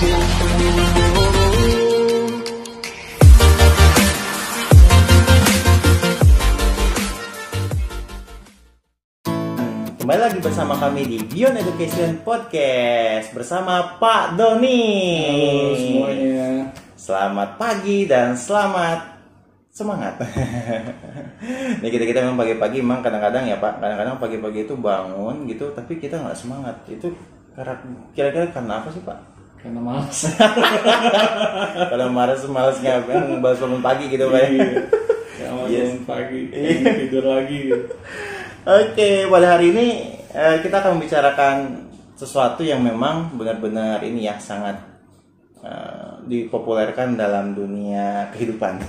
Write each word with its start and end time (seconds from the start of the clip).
Kembali 0.00 0.16
lagi 10.08 10.40
bersama 10.40 10.80
kami 10.80 11.04
di 11.04 11.20
Beyond 11.20 11.60
Education 11.60 12.24
Podcast 12.24 13.36
bersama 13.36 14.00
Pak 14.00 14.40
Doni. 14.40 14.88
Halo 15.20 15.76
semuanya. 15.76 16.72
Selamat 16.96 17.60
pagi 17.60 18.08
dan 18.08 18.40
selamat 18.40 19.20
semangat. 19.68 20.16
Nih 21.84 21.90
kita 21.92 22.08
kita 22.08 22.24
memang 22.24 22.40
pagi-pagi 22.40 22.80
memang 22.80 23.04
kadang-kadang 23.04 23.44
ya 23.52 23.60
Pak, 23.60 23.84
kadang-kadang 23.84 24.16
pagi-pagi 24.16 24.64
itu 24.64 24.72
bangun 24.80 25.44
gitu, 25.44 25.68
tapi 25.76 26.00
kita 26.00 26.24
nggak 26.24 26.40
semangat. 26.40 26.88
Itu 26.88 27.12
kira-kira 28.16 28.48
karena 28.48 28.80
apa 28.80 28.88
sih 28.88 29.04
Pak? 29.04 29.39
Karena 29.60 29.80
malas. 29.80 30.18
Kalau 31.92 32.06
malas 32.08 32.40
malas 32.48 32.76
ngapain 32.80 33.38
balas 33.38 33.58
bangun 33.60 33.82
pagi 33.84 34.04
gitu 34.08 34.24
Pak? 34.26 34.40
ya? 34.40 34.48
Iya. 34.48 34.68
Ya 35.40 35.48
Yes. 35.68 35.88
bangun 35.96 36.04
pagi, 36.08 36.40
pengen 36.48 36.94
tidur 37.06 37.24
lagi. 37.28 37.56
gitu. 37.68 37.86
Oke, 38.60 39.10
pada 39.26 39.46
hari 39.56 39.66
ini 39.72 39.86
eh, 40.30 40.56
kita 40.60 40.80
akan 40.80 40.96
membicarakan 40.96 41.56
sesuatu 42.14 42.60
yang 42.60 42.84
memang 42.84 43.32
benar-benar 43.32 44.04
ini 44.04 44.28
ya 44.28 44.36
sangat 44.36 44.76
eh, 45.60 46.12
dipopulerkan 46.24 47.16
dalam 47.16 47.52
dunia 47.52 48.28
kehidupan. 48.32 48.80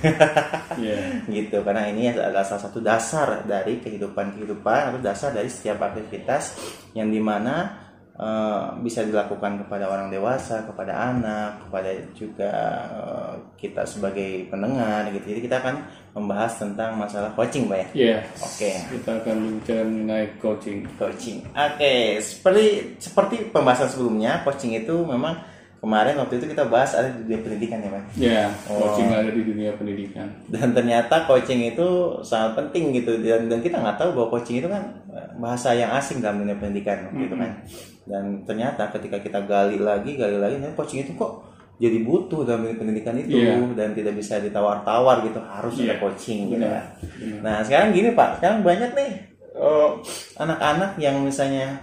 Iya. 0.76 0.96
gitu 1.36 1.60
karena 1.60 1.88
ini 1.88 2.12
adalah 2.12 2.44
salah 2.44 2.64
satu 2.64 2.80
dasar 2.80 3.44
dari 3.44 3.80
kehidupan 3.80 4.36
kehidupan 4.36 4.92
atau 4.92 5.00
dasar 5.00 5.32
dari 5.32 5.48
setiap 5.48 5.80
aktivitas 5.84 6.56
yang 6.92 7.08
di 7.08 7.20
mana 7.20 7.81
eh, 8.14 8.62
bisa 8.78 9.00
dilakukan 9.02 9.56
kepada 9.58 9.86
orang 9.86 10.08
dewasa 10.08 10.62
kepada 10.62 10.92
anak 11.10 11.62
kepada 11.62 11.90
juga 12.12 12.52
eh, 12.90 13.32
kita 13.56 13.82
sebagai 13.82 14.46
pendengar 14.46 15.08
gitu 15.10 15.26
jadi 15.28 15.40
kita 15.42 15.56
akan 15.58 15.74
membahas 16.12 16.52
tentang 16.54 16.92
masalah 16.94 17.32
coaching 17.32 17.66
pak 17.66 17.78
ya 17.78 17.88
Iya. 17.94 18.18
Oke. 18.38 18.70
Kita 18.90 19.10
akan 19.18 19.36
bicara 19.56 19.82
mengenai 19.82 20.26
coaching. 20.38 20.84
coaching 20.94 21.40
oke 21.48 21.92
seperti 22.20 22.64
seperti 22.98 23.34
pembahasan 23.48 23.88
sebelumnya 23.88 24.42
coaching 24.42 24.76
itu 24.76 24.92
memang 25.02 25.40
kemarin 25.78 26.14
waktu 26.14 26.38
itu 26.38 26.46
kita 26.46 26.62
bahas 26.64 26.94
ada 26.94 27.10
di 27.10 27.26
dunia 27.26 27.42
pendidikan 27.42 27.78
ya 27.78 27.90
pak 27.90 28.04
Ya, 28.14 28.42
Oh. 28.70 28.78
coaching 28.78 29.10
ada 29.10 29.26
di 29.28 29.42
dunia 29.42 29.74
pendidikan. 29.74 30.28
dan 30.46 30.70
ternyata 30.70 31.26
coaching 31.26 31.58
itu 31.66 31.86
sangat 32.22 32.54
penting 32.54 32.94
gitu 32.94 33.18
dan, 33.18 33.48
dan 33.48 33.58
kita 33.58 33.80
nggak 33.80 33.96
tahu 33.96 34.14
bahwa 34.14 34.28
coaching 34.30 34.60
itu 34.60 34.68
kan 34.68 34.84
bahasa 35.36 35.72
yang 35.72 35.92
asing 35.92 36.18
dalam 36.18 36.40
dunia 36.40 36.54
pendidikan 36.54 37.08
gitu 37.14 37.32
kan. 37.32 37.52
Dan 38.02 38.24
ternyata 38.42 38.90
ketika 38.90 39.16
kita 39.16 39.40
gali 39.42 39.78
lagi 39.78 40.14
gali 40.14 40.36
lagi 40.36 40.58
ternyata 40.58 40.74
coaching 40.74 41.04
itu 41.04 41.14
kok 41.14 41.48
jadi 41.78 41.98
butuh 42.00 42.42
dalam 42.42 42.62
dunia 42.62 42.76
pendidikan 42.76 43.14
itu 43.14 43.38
Iya. 43.38 43.58
dan 43.74 43.90
tidak 43.90 44.14
bisa 44.14 44.38
ditawar-tawar 44.38 45.22
gitu 45.22 45.38
harus 45.38 45.74
ada 45.76 45.84
Iya. 45.88 45.94
coaching 45.98 46.40
gitu 46.48 46.58
Benar. 46.58 46.70
kan. 46.70 46.84
Nah 47.42 47.56
sekarang 47.62 47.88
gini 47.90 48.08
pak. 48.12 48.38
Sekarang 48.38 48.58
banyak 48.60 48.90
nih 48.92 49.10
eh, 49.52 49.88
anak-anak 50.36 50.96
yang 50.96 51.20
misalnya 51.20 51.76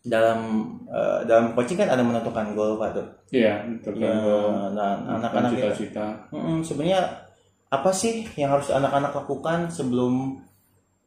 dalam 0.00 0.38
eh, 0.86 1.20
dalam 1.26 1.50
coaching 1.52 1.76
kan 1.76 1.90
ada 1.90 2.00
menentukan 2.00 2.54
goal 2.54 2.78
pak 2.78 2.94
tuh. 2.94 3.06
Iya, 3.34 3.58
Ya, 3.58 3.74
tergantung 3.82 4.72
dan 4.72 4.98
anak-anak 5.18 5.50
kita 5.50 5.62
cita-cita. 5.74 6.06
Mm, 6.30 6.62
sebenarnya 6.62 7.00
apa 7.66 7.90
sih 7.90 8.22
yang 8.38 8.54
harus 8.54 8.70
anak-anak 8.70 9.10
lakukan 9.12 9.66
sebelum 9.66 10.38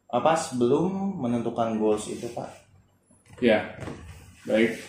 apa 0.09 0.33
sebelum 0.33 1.21
menentukan 1.21 1.77
goals 1.77 2.09
itu 2.09 2.25
pak? 2.33 2.49
Ya, 3.37 3.77
baik. 4.49 4.81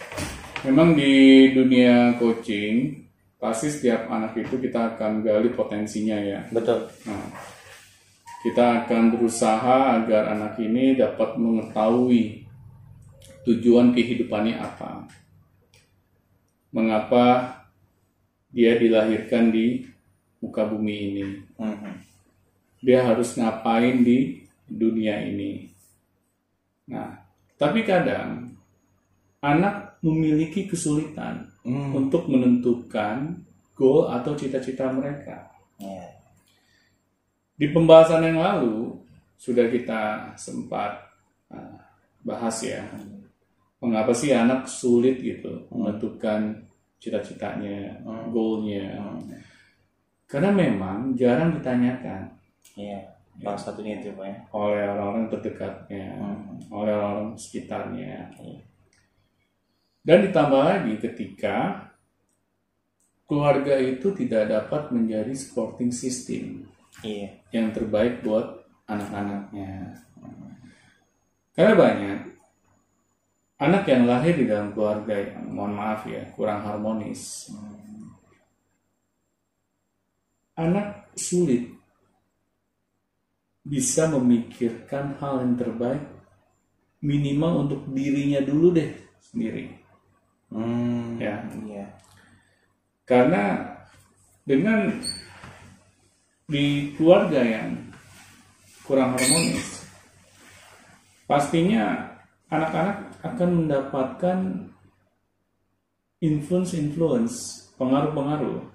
Memang 0.65 0.97
di 0.97 1.13
dunia 1.53 2.17
coaching, 2.17 3.05
pasti 3.37 3.69
setiap 3.69 4.09
anak 4.09 4.37
itu 4.41 4.57
kita 4.57 4.97
akan 4.97 5.21
gali 5.21 5.53
potensinya 5.53 6.17
ya. 6.17 6.41
Betul. 6.49 6.89
Nah, 7.05 7.29
kita 8.41 8.85
akan 8.85 9.13
berusaha 9.13 10.01
agar 10.01 10.33
anak 10.33 10.57
ini 10.57 10.97
dapat 10.97 11.37
mengetahui 11.37 12.49
tujuan 13.45 13.93
kehidupannya 13.93 14.57
apa. 14.57 15.05
Mengapa 16.73 17.25
dia 18.49 18.81
dilahirkan 18.81 19.53
di 19.53 19.85
muka 20.41 20.65
bumi 20.65 20.95
ini? 20.97 21.25
Mhm. 21.61 21.93
Dia 22.81 23.05
harus 23.05 23.37
ngapain 23.37 24.01
di 24.01 24.40
dunia 24.71 25.27
ini? 25.27 25.67
Nah, 26.89 27.19
tapi 27.59 27.83
kadang 27.83 28.55
anak 29.43 29.99
memiliki 30.01 30.71
kesulitan 30.71 31.51
Hmm. 31.61 31.93
untuk 31.93 32.25
menentukan 32.25 33.37
goal 33.77 34.09
atau 34.09 34.33
cita-cita 34.33 34.89
mereka. 34.89 35.53
Ya. 35.77 36.09
Di 37.61 37.69
pembahasan 37.69 38.25
yang 38.25 38.41
lalu 38.41 38.97
sudah 39.37 39.69
kita 39.69 40.33
sempat 40.41 41.05
uh, 41.53 41.77
bahas 42.25 42.57
ya, 42.65 42.81
mengapa 43.77 44.17
sih 44.17 44.33
anak 44.33 44.65
sulit 44.65 45.21
gitu 45.21 45.69
menentukan 45.69 46.65
cita-citanya, 46.97 48.01
goalnya. 48.33 48.97
Karena 50.25 50.53
memang 50.53 51.13
jarang 51.17 51.57
ditanyakan 51.61 52.41
Iya. 52.77 53.20
Salah 53.39 53.57
satunya 53.57 54.03
itu 54.03 54.11
pak 54.19 54.27
ya. 54.27 54.37
oleh 54.53 54.83
orang-orang 54.91 55.27
terdekatnya, 55.31 56.07
Hmm. 56.19 56.59
oleh 56.75 56.93
orang 56.93 57.39
sekitarnya. 57.39 58.35
Iya. 58.37 58.61
Dan 60.01 60.19
ditambah 60.29 60.61
lagi 60.65 60.93
ketika 60.99 61.89
keluarga 63.29 63.79
itu 63.79 64.11
tidak 64.13 64.51
dapat 64.51 64.91
menjadi 64.91 65.31
supporting 65.33 65.95
system 65.95 66.67
Iya. 67.01 67.39
yang 67.55 67.71
terbaik 67.71 68.21
buat 68.27 68.67
anak-anaknya. 68.91 69.95
Karena 71.57 71.75
banyak 71.77 72.19
anak 73.61 73.85
yang 73.89 74.03
lahir 74.09 74.35
di 74.37 74.45
dalam 74.49 74.73
keluarga 74.73 75.15
yang 75.17 75.49
mohon 75.53 75.77
maaf 75.77 76.05
ya 76.09 76.25
kurang 76.37 76.65
harmonis. 76.65 77.53
Anak 80.61 81.09
sulit 81.17 81.80
bisa 83.65 84.09
memikirkan 84.09 85.17
hal 85.21 85.45
yang 85.45 85.55
terbaik 85.57 86.05
minimal 87.01 87.69
untuk 87.69 87.81
dirinya 87.93 88.41
dulu 88.45 88.73
deh 88.73 88.93
sendiri. 89.21 89.73
Hmm. 90.53 91.17
Ya. 91.21 91.45
Iya. 91.65 91.87
Karena 93.07 93.45
dengan 94.45 95.01
di 96.51 96.95
keluarga 96.99 97.41
yang 97.41 97.79
kurang 98.83 99.15
harmonis, 99.15 99.87
pastinya 101.31 102.11
anak-anak 102.51 103.15
akan 103.23 103.51
mendapatkan 103.63 104.39
influence-influence, 106.21 107.71
pengaruh-pengaruh 107.79 108.67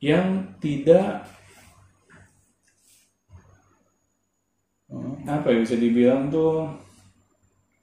yang 0.00 0.56
tidak 0.58 1.28
apa 5.24 5.46
ya 5.48 5.58
bisa 5.58 5.74
dibilang 5.74 6.28
tuh 6.28 6.68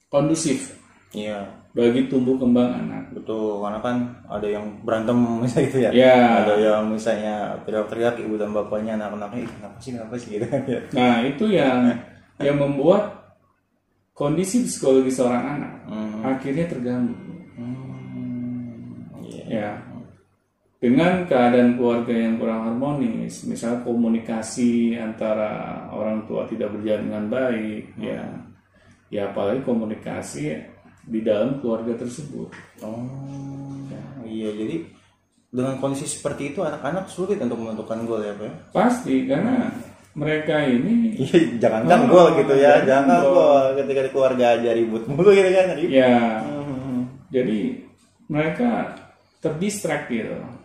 kondusif 0.08 0.78
Iya. 1.12 1.44
bagi 1.72 2.08
tumbuh 2.08 2.36
kembang 2.36 2.72
anak. 2.72 3.12
Betul. 3.12 3.60
Karena 3.60 3.80
kan 3.80 3.96
ada 4.28 4.48
yang 4.48 4.80
berantem 4.84 5.16
misalnya 5.44 5.66
gitu 5.68 5.78
ya. 5.80 5.90
Ya. 5.92 6.20
Ada 6.44 6.54
yang 6.56 6.84
misalnya 6.88 7.36
teriak-teriak 7.64 8.16
ibu 8.20 8.36
dan 8.36 8.52
bapaknya 8.52 8.96
anak-anaknya 8.96 9.44
"Ih, 9.44 9.52
kenapa 9.52 9.78
sih 9.80 9.92
kenapa 9.96 10.14
sih 10.16 10.30
gitu 10.36 10.46
kan 10.48 10.62
ya. 10.68 10.80
Nah, 10.96 11.16
itu 11.24 11.44
yang 11.48 11.80
yang 12.40 12.58
membuat 12.58 13.04
kondisi 14.12 14.64
psikologi 14.64 15.12
seorang 15.12 15.44
anak 15.60 15.74
Hmm. 15.88 16.20
akhirnya 16.24 16.66
terganggu. 16.68 17.16
Hmm. 17.60 19.20
Iya. 19.22 19.44
Ya. 19.48 19.72
Dengan 20.82 21.30
keadaan 21.30 21.78
keluarga 21.78 22.10
yang 22.10 22.42
kurang 22.42 22.66
harmonis, 22.66 23.46
misalnya 23.46 23.86
komunikasi 23.86 24.98
antara 24.98 25.52
orang 25.94 26.26
tua 26.26 26.50
tidak 26.50 26.74
berjalan 26.74 27.06
dengan 27.06 27.26
baik, 27.30 27.84
ya. 28.02 28.22
Ya 29.08 29.30
apalagi 29.30 29.62
komunikasi 29.62 30.58
di 31.06 31.20
dalam 31.22 31.62
keluarga 31.62 31.94
tersebut. 31.96 32.50
Oh, 32.82 33.78
iya. 34.26 34.50
Jadi 34.50 34.90
dengan 35.52 35.78
kondisi 35.78 36.10
seperti 36.10 36.50
itu 36.50 36.66
anak-anak 36.66 37.06
sulit 37.06 37.38
untuk 37.38 37.62
menentukan 37.62 38.02
gol 38.08 38.26
ya, 38.26 38.34
Pak. 38.34 38.42
ya? 38.42 38.54
Pasti 38.74 39.30
karena 39.30 39.70
mereka 40.12 40.66
ini 40.66 41.14
Iya, 41.14 41.62
jangankan 41.62 42.00
Oh, 42.02 42.10
gol 42.10 42.28
gitu 42.42 42.54
ya, 42.56 42.82
jangan 42.82 42.88
jangan 43.06 43.22
gol. 43.22 43.34
gol 43.36 43.66
ketika 43.78 44.02
di 44.02 44.10
keluarga 44.10 44.46
aja 44.58 44.70
ribut 44.74 45.04
mulu 45.06 45.30
gitu 45.30 45.50
kan. 45.52 45.66
Ribut. 45.78 45.94
ya 45.94 46.16
Hmm. 46.42 47.02
jadi 47.30 47.60
mereka 48.26 48.98
terdistract 49.38 50.10
gitu 50.10 50.34
Hmm. 50.34 50.58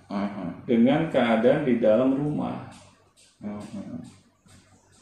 Dengan 0.67 1.11
keadaan 1.11 1.67
di 1.67 1.75
dalam 1.83 2.15
rumah. 2.15 2.71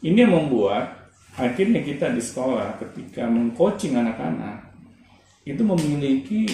Ini 0.05 0.29
yang 0.29 0.37
membuat 0.37 1.11
akhirnya 1.35 1.81
kita 1.81 2.13
di 2.13 2.23
sekolah 2.23 2.77
ketika 2.79 3.27
mengcoaching 3.27 3.97
anak-anak 3.97 4.71
itu 5.45 5.61
memiliki 5.65 6.45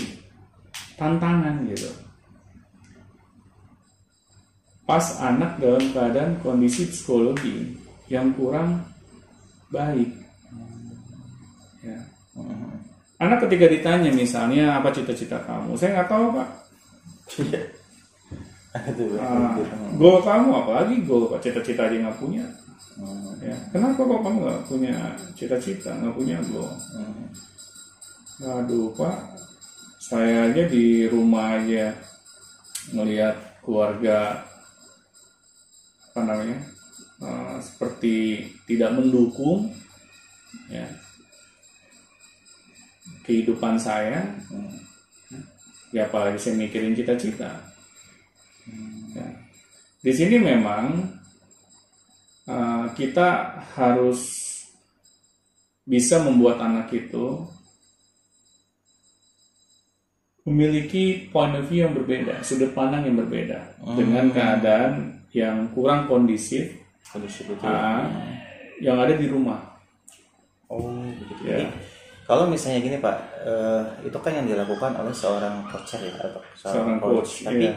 tantangan 0.96 1.66
gitu 1.68 1.90
pas 4.90 5.22
anak 5.22 5.62
dalam 5.62 5.86
keadaan 5.94 6.34
kondisi 6.42 6.90
psikologi 6.90 7.78
yang 8.10 8.34
kurang 8.34 8.82
baik. 9.70 10.10
Ya. 11.86 11.94
Anak 13.22 13.46
ketika 13.46 13.70
ditanya 13.70 14.10
misalnya 14.10 14.82
apa 14.82 14.90
cita-cita 14.90 15.38
kamu, 15.46 15.78
saya 15.78 15.94
nggak 15.94 16.10
tahu 16.10 16.26
pak. 16.34 16.50
Aduh, 18.70 19.18
Ah, 19.18 19.58
gitu. 19.58 19.98
goal 19.98 20.22
kamu 20.22 20.50
apalagi 20.54 20.94
goal 21.02 21.26
pak 21.26 21.42
cita-cita 21.42 21.90
aja 21.90 21.96
nggak 22.06 22.18
punya. 22.22 22.46
Hmm. 22.94 23.34
Ya. 23.42 23.56
Kenapa 23.74 23.98
kok 24.06 24.22
kamu 24.22 24.38
nggak 24.46 24.62
punya 24.70 24.94
cita-cita, 25.34 25.90
nggak 25.98 26.14
punya 26.14 26.38
goal? 26.54 26.70
Hmm. 26.94 27.26
Aduh 28.62 28.94
pak, 28.94 29.16
saya 29.98 30.48
aja 30.48 30.62
di 30.70 31.10
rumah 31.10 31.58
aja 31.58 31.90
melihat 32.94 33.34
keluarga 33.60 34.46
apa 36.10 36.20
namanya 36.26 36.58
eh, 37.22 37.56
seperti 37.62 38.16
tidak 38.66 38.94
mendukung 38.98 39.70
ya 40.66 40.86
kehidupan 43.22 43.78
saya 43.78 44.26
ya 45.94 46.06
apalagi 46.06 46.38
saya 46.38 46.58
mikirin 46.58 46.96
cita-cita 46.98 47.69
ya. 49.14 49.26
di 50.00 50.12
sini 50.12 50.36
memang 50.38 50.84
eh, 52.48 52.84
kita 52.96 53.28
harus 53.74 54.20
bisa 55.86 56.22
membuat 56.22 56.62
anak 56.62 56.92
itu 56.94 57.42
memiliki 60.46 61.28
point 61.28 61.52
of 61.54 61.68
view 61.68 61.84
yang 61.84 61.92
berbeda, 61.92 62.40
sudut 62.40 62.72
pandang 62.72 63.04
yang 63.04 63.16
berbeda 63.20 63.76
dengan 63.94 64.32
keadaan 64.32 65.20
yang 65.30 65.70
kurang 65.70 66.10
kondisif 66.10 66.74
Kondisi 67.10 67.42
itu. 67.42 67.54
ah, 67.66 68.06
yang 68.78 68.98
ada 69.02 69.18
di 69.18 69.26
rumah. 69.26 69.58
Oh, 70.70 70.86
begitu. 71.10 71.42
Ya. 71.42 71.58
Jadi, 71.58 71.64
kalau 72.22 72.46
misalnya 72.46 72.78
gini 72.78 72.96
Pak, 73.02 73.16
eh, 73.42 73.82
itu 74.06 74.18
kan 74.22 74.30
yang 74.30 74.46
dilakukan 74.46 74.94
oleh 74.94 75.10
seorang 75.10 75.66
coach 75.66 75.98
ya 75.98 76.14
atau 76.22 76.38
Seorang 76.54 77.02
coach, 77.02 77.42
Tapi 77.42 77.66
iya. 77.66 77.74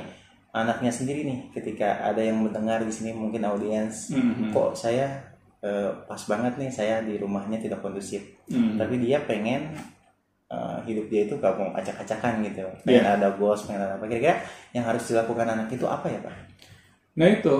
Anaknya 0.53 0.93
sendiri 0.93 1.25
nih, 1.25 1.39
ketika 1.49 2.05
ada 2.05 2.21
yang 2.21 2.37
mendengar 2.39 2.79
di 2.79 2.93
sini 2.93 3.11
mungkin 3.11 3.41
audiens, 3.43 4.13
Mhm. 4.13 4.53
kok 4.53 4.77
saya 4.77 5.33
eh, 5.63 5.87
pas 6.05 6.19
banget 6.27 6.59
nih 6.59 6.67
saya 6.67 6.99
di 6.99 7.15
rumahnya 7.15 7.55
tidak 7.55 7.79
kondusif, 7.79 8.19
Hmm. 8.51 8.75
tapi 8.75 8.99
dia 8.99 9.23
pengen 9.23 9.71
eh, 10.51 10.77
hidup 10.85 11.09
dia 11.09 11.25
itu 11.25 11.33
gak 11.39 11.55
mau 11.57 11.73
acak-acakan 11.73 12.45
gitu, 12.45 12.61
pengen 12.85 13.01
Iya. 13.01 13.15
ada 13.17 13.33
bos, 13.33 13.65
pengen 13.65 13.81
ada 13.81 13.95
apa 13.97 14.05
kira-kira 14.05 14.37
yang 14.69 14.85
harus 14.85 15.07
dilakukan 15.09 15.47
anak 15.49 15.71
itu 15.71 15.87
apa 15.87 16.05
ya 16.05 16.19
Pak? 16.21 16.35
Nah 17.15 17.27
itu 17.31 17.55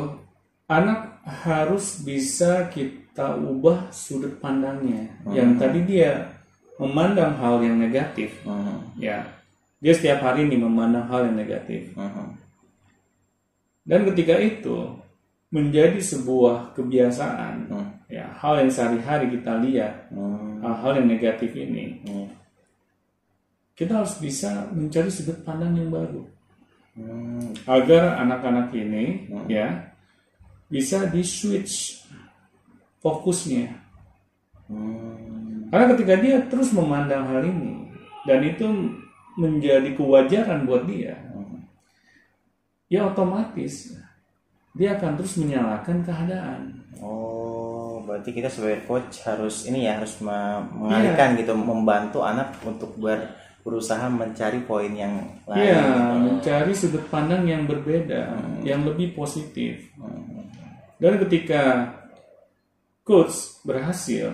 anak 0.68 1.00
harus 1.26 2.04
bisa 2.04 2.70
kita 2.70 3.34
ubah 3.34 3.90
sudut 3.90 4.38
pandangnya. 4.38 5.10
Yang 5.26 5.50
tadi 5.58 5.80
dia 5.88 6.12
memandang 6.78 7.34
hal 7.40 7.64
yang 7.64 7.80
negatif, 7.80 8.30
Mhm. 8.46 9.00
ya 9.00 9.26
dia 9.80 9.94
setiap 9.96 10.22
hari 10.22 10.46
ini 10.46 10.60
memandang 10.60 11.08
hal 11.08 11.26
yang 11.26 11.40
negatif. 11.40 11.96
Mhm. 11.98 12.36
Dan 13.84 14.08
ketika 14.08 14.40
itu 14.40 14.96
menjadi 15.54 16.00
sebuah 16.00 16.74
kebiasaan, 16.74 17.70
Hmm. 17.70 17.88
ya 18.10 18.26
hal 18.42 18.64
yang 18.64 18.72
sehari-hari 18.74 19.38
kita 19.38 19.60
lihat, 19.62 20.10
Hmm. 20.10 20.64
hal-hal 20.64 21.04
yang 21.04 21.08
negatif 21.14 21.54
ini, 21.54 22.02
Hmm. 22.08 22.32
kita 23.78 24.02
harus 24.02 24.18
bisa 24.18 24.72
mencari 24.74 25.12
sudut 25.14 25.46
pandang 25.46 25.78
yang 25.78 25.94
baru 25.94 26.26
Hmm. 26.98 27.54
agar 27.70 28.18
anak-anak 28.24 28.74
ini, 28.74 29.30
Hmm. 29.30 29.46
ya 29.46 29.94
bisa 30.72 31.06
di 31.06 31.22
switch 31.22 32.02
fokusnya. 33.04 33.78
Hmm. 34.72 35.70
Karena 35.70 35.86
ketika 35.94 36.14
dia 36.18 36.38
terus 36.50 36.74
memandang 36.74 37.30
hal 37.30 37.46
ini 37.46 37.94
dan 38.26 38.42
itu 38.42 38.66
menjadi 39.38 39.94
kewajaran 39.98 40.66
buat 40.66 40.86
dia, 40.90 41.18
ya 42.94 43.10
otomatis 43.10 43.98
dia 44.74 44.98
akan 44.98 45.18
terus 45.18 45.38
menyalahkan 45.38 46.02
keadaan. 46.02 46.62
Oh, 46.98 48.02
berarti 48.06 48.34
kita 48.34 48.50
sebagai 48.50 48.86
coach 48.90 49.22
harus 49.22 49.70
ini 49.70 49.86
ya 49.86 50.02
harus 50.02 50.18
me- 50.22 50.66
mengalihkan 50.74 51.38
gitu, 51.38 51.54
membantu 51.54 52.26
anak 52.26 52.58
untuk 52.66 52.98
ber- 52.98 53.34
berusaha 53.62 54.10
mencari 54.10 54.66
poin 54.66 54.90
yang 54.92 55.14
lain. 55.46 55.62
Iya, 55.62 55.82
gitu. 55.82 56.18
mencari 56.26 56.74
sudut 56.74 57.06
pandang 57.08 57.46
yang 57.46 57.70
berbeda, 57.70 58.34
yang 58.66 58.82
lebih 58.84 59.14
positif. 59.14 59.94
Dan 60.98 61.22
ketika 61.22 61.94
coach 63.06 63.62
berhasil 63.62 64.34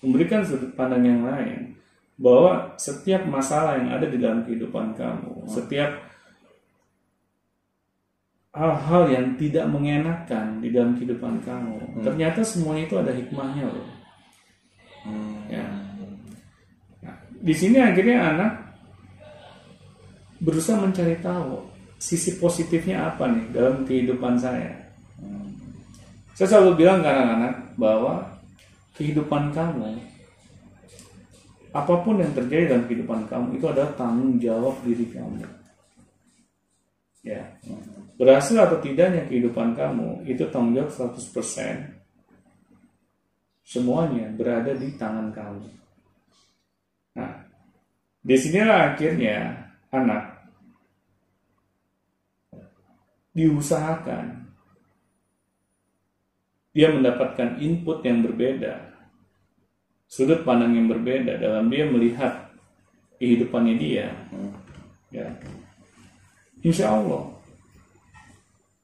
memberikan 0.00 0.40
sudut 0.42 0.72
pandang 0.72 1.04
yang 1.04 1.20
lain, 1.22 1.76
bahwa 2.16 2.74
setiap 2.80 3.28
masalah 3.28 3.76
yang 3.76 3.92
ada 3.92 4.08
di 4.08 4.16
dalam 4.16 4.40
kehidupan 4.42 4.96
kamu, 4.96 5.46
setiap 5.46 6.09
hal-hal 8.50 9.02
yang 9.06 9.26
tidak 9.38 9.66
mengenakan 9.70 10.58
di 10.58 10.74
dalam 10.74 10.98
kehidupan 10.98 11.38
kamu, 11.46 12.02
ternyata 12.02 12.42
semuanya 12.42 12.84
itu 12.90 12.96
ada 12.98 13.12
hikmahnya 13.14 13.64
loh. 13.70 13.88
Hmm. 15.06 15.46
Ya. 15.46 15.66
Nah, 17.06 17.16
di 17.40 17.54
sini 17.54 17.78
akhirnya 17.78 18.18
anak 18.34 18.52
berusaha 20.42 20.82
mencari 20.82 21.14
tahu 21.22 21.62
sisi 22.00 22.40
positifnya 22.40 23.12
apa 23.12 23.28
nih 23.30 23.44
dalam 23.54 23.86
kehidupan 23.86 24.34
saya. 24.40 24.72
Saya 26.34 26.56
selalu 26.56 26.80
bilang 26.80 27.04
ke 27.04 27.08
anak-anak 27.12 27.54
bahwa 27.76 28.14
kehidupan 28.96 29.52
kamu, 29.52 30.00
apa 31.76 31.94
pun 32.00 32.16
yang 32.16 32.32
terjadi 32.32 32.72
dalam 32.72 32.88
kehidupan 32.88 33.28
kamu 33.28 33.60
itu 33.60 33.68
adalah 33.68 33.92
tanggung 33.94 34.40
jawab 34.40 34.72
diri 34.80 35.04
kamu. 35.12 35.59
Ya, 37.20 37.52
berhasil 38.16 38.56
atau 38.56 38.80
tidaknya 38.80 39.28
kehidupan 39.28 39.76
kamu 39.76 40.24
itu 40.24 40.48
tanggung 40.48 40.72
jawab 40.72 41.12
100%. 41.16 42.00
Semuanya 43.60 44.32
berada 44.32 44.72
di 44.72 44.96
tangan 44.96 45.28
kamu. 45.28 45.68
Nah, 47.20 47.44
di 48.24 48.36
sinilah 48.40 48.96
akhirnya 48.96 49.68
anak 49.92 50.48
diusahakan 53.36 54.40
dia 56.70 56.88
mendapatkan 56.94 57.58
input 57.58 58.00
yang 58.06 58.22
berbeda, 58.22 58.94
sudut 60.06 60.46
pandang 60.46 60.78
yang 60.78 60.86
berbeda 60.86 61.36
dalam 61.36 61.66
dia 61.66 61.84
melihat 61.86 62.50
kehidupannya 63.18 63.74
dia. 63.74 64.06
Ya. 65.10 65.26
Insya 66.60 66.92
Allah, 66.92 67.32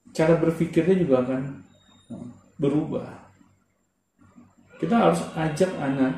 cara 0.09 0.33
berpikirnya 0.41 0.97
juga 0.97 1.21
akan 1.21 1.41
berubah. 2.57 3.05
Kita 4.81 5.09
harus 5.09 5.21
ajak 5.37 5.71
anak 5.77 6.13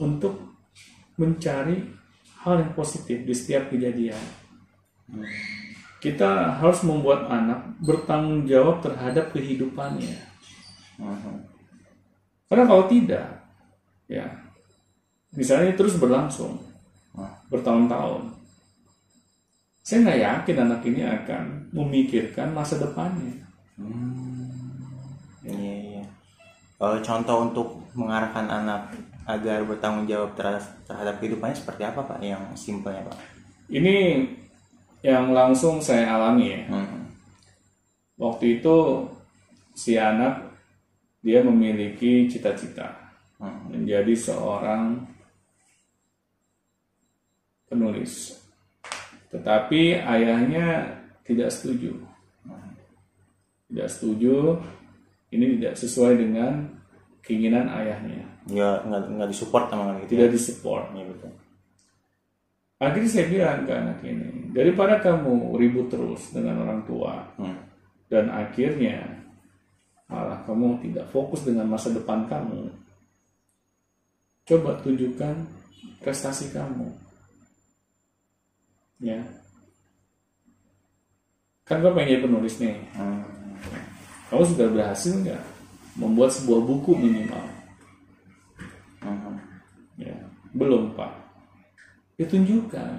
untuk 0.00 0.36
mencari 1.16 1.80
hal 2.44 2.60
yang 2.60 2.72
positif 2.76 3.24
di 3.24 3.32
setiap 3.32 3.72
kejadian. 3.72 4.20
Kita 6.00 6.60
harus 6.60 6.84
membuat 6.84 7.32
anak 7.32 7.80
bertanggung 7.80 8.44
jawab 8.44 8.84
terhadap 8.84 9.32
kehidupannya. 9.32 10.20
Karena 12.44 12.64
kalau 12.68 12.84
tidak, 12.88 13.24
ya, 14.04 14.28
misalnya 15.32 15.72
terus 15.72 15.96
berlangsung 15.96 16.60
bertahun-tahun, 17.48 18.33
saya 19.84 20.00
nggak 20.00 20.20
yakin 20.24 20.56
anak 20.64 20.80
ini 20.88 21.02
akan 21.04 21.42
memikirkan 21.76 22.56
masa 22.56 22.80
depannya. 22.80 23.36
Iya, 25.44 25.74
iya. 25.76 26.04
Kalau 26.80 26.96
contoh 27.04 27.36
untuk 27.44 27.68
mengarahkan 27.92 28.48
anak 28.48 28.96
agar 29.28 29.60
bertanggung 29.68 30.08
jawab 30.08 30.32
terhadap, 30.32 30.64
terhadap 30.88 31.14
kehidupannya 31.20 31.56
seperti 31.56 31.84
apa 31.84 32.00
Pak? 32.00 32.16
Yang 32.24 32.44
simpelnya 32.56 33.04
Pak? 33.04 33.18
Ini 33.68 34.24
yang 35.04 35.36
langsung 35.36 35.84
saya 35.84 36.16
alami 36.16 36.48
ya. 36.48 36.60
Mhm. 36.64 37.00
Waktu 38.16 38.60
itu 38.60 39.04
si 39.76 40.00
anak 40.00 40.48
dia 41.20 41.44
memiliki 41.44 42.24
cita-cita 42.24 42.88
Mhm. 43.36 43.68
menjadi 43.68 44.14
seorang 44.16 45.04
penulis. 47.68 48.43
Tetapi 49.34 49.98
ayahnya 49.98 50.66
tidak 51.26 51.50
setuju. 51.50 51.98
Tidak 53.66 53.88
setuju. 53.90 54.62
Ini 55.34 55.58
tidak 55.58 55.74
sesuai 55.74 56.14
dengan 56.14 56.70
keinginan 57.26 57.66
ayahnya. 57.66 58.22
Nggak, 58.46 58.76
nggak, 58.86 59.02
nggak 59.18 59.28
disupport 59.34 59.66
sama 59.72 59.98
gitu 60.04 60.10
Tidak 60.14 60.28
ya? 60.30 60.34
disupport. 60.36 60.84
Iya 60.94 61.04
betul. 61.10 61.32
Akhirnya 62.74 63.10
saya 63.10 63.26
bilang 63.32 63.58
ke 63.64 63.72
anak 63.72 63.98
ini, 64.04 64.28
daripada 64.52 65.00
kamu 65.00 65.56
ribut 65.56 65.88
terus 65.88 66.30
dengan 66.30 66.62
orang 66.62 66.84
tua 66.84 67.22
Hmm. 67.40 67.58
dan 68.12 68.28
akhirnya 68.28 69.24
malah 70.06 70.44
kamu 70.44 70.78
tidak 70.84 71.08
fokus 71.10 71.42
dengan 71.48 71.66
masa 71.66 71.90
depan 71.90 72.28
kamu 72.28 72.68
coba 74.44 74.76
tunjukkan 74.84 75.34
prestasi 76.04 76.52
kamu 76.52 76.92
ya. 79.04 79.20
Kan 81.68 81.84
gue 81.84 81.92
pengen 81.92 82.16
jadi 82.16 82.24
penulis 82.24 82.56
nih. 82.56 82.76
Hmm. 82.96 83.20
kamu 84.32 84.44
sudah 84.50 84.66
berhasil 84.72 85.12
nggak 85.20 85.42
membuat 86.00 86.32
sebuah 86.32 86.60
buku 86.64 86.96
minimal? 86.96 87.44
Hmm. 89.04 89.36
ya. 90.00 90.16
Belum 90.56 90.96
pak. 90.96 91.12
Ditunjukkan 92.16 92.90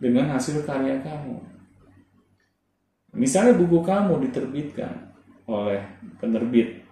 dengan 0.00 0.32
hasil 0.32 0.64
karya 0.64 0.96
kamu. 1.04 1.36
Misalnya 3.14 3.54
buku 3.54 3.84
kamu 3.84 4.26
diterbitkan 4.26 5.12
oleh 5.46 5.84
penerbit 6.18 6.82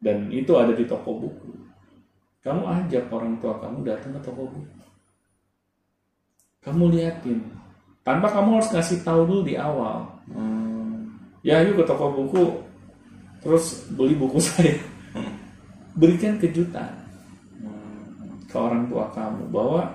dan 0.00 0.30
itu 0.32 0.54
ada 0.56 0.72
di 0.72 0.86
toko 0.86 1.18
buku. 1.18 1.52
Kamu 2.40 2.64
ajak 2.64 3.12
orang 3.12 3.36
tua 3.36 3.60
kamu 3.60 3.84
datang 3.84 4.16
ke 4.16 4.20
toko 4.24 4.48
buku. 4.48 4.80
Kamu 6.64 6.92
liatin 6.92 7.59
tanpa 8.00 8.28
kamu 8.28 8.56
harus 8.56 8.70
kasih 8.70 9.00
tahu 9.00 9.24
dulu 9.24 9.42
di 9.42 9.54
awal 9.54 10.06
Hmm. 10.30 11.10
ya 11.42 11.58
yuk 11.60 11.74
ke 11.74 11.84
toko 11.84 12.14
buku 12.14 12.44
terus 13.40 13.90
beli 13.90 14.14
buku 14.14 14.38
saya 14.46 14.78
berikan 15.92 16.38
kejutan 16.38 16.86
ke 18.46 18.54
orang 18.54 18.86
tua 18.86 19.10
kamu 19.10 19.46
bahwa 19.48 19.90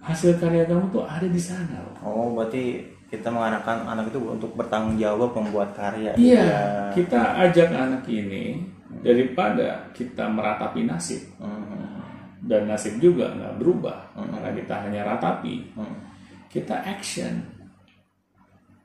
hasil 0.00 0.34
karya 0.36 0.64
kamu 0.64 0.86
tuh 0.88 1.02
ada 1.02 1.26
di 1.26 1.38
sana 1.38 1.78
loh. 1.78 1.94
Oh, 2.00 2.26
berarti 2.32 2.78
kita 3.06 3.26
mengarahkan 3.26 3.84
anak 3.84 4.08
itu 4.08 4.18
untuk 4.18 4.54
bertanggung 4.54 4.96
jawab 4.96 5.30
membuat 5.30 5.74
karya. 5.74 6.14
gitu 6.14 6.30
Iya, 6.30 6.42
ya. 6.42 6.62
kita 6.94 7.20
ajak 7.42 7.68
anak 7.68 8.02
ini 8.06 8.64
daripada 9.02 9.86
kita 9.92 10.26
meratapi 10.26 10.86
nasib 10.86 11.22
Hmm. 11.38 12.02
dan 12.42 12.66
nasib 12.66 12.98
juga 12.98 13.30
nggak 13.30 13.58
berubah 13.58 13.98
karena 14.14 14.50
kita 14.54 14.74
hanya 14.86 15.00
ratapi. 15.06 15.70
Hmm. 15.74 16.09
Kita 16.50 16.82
action, 16.82 17.46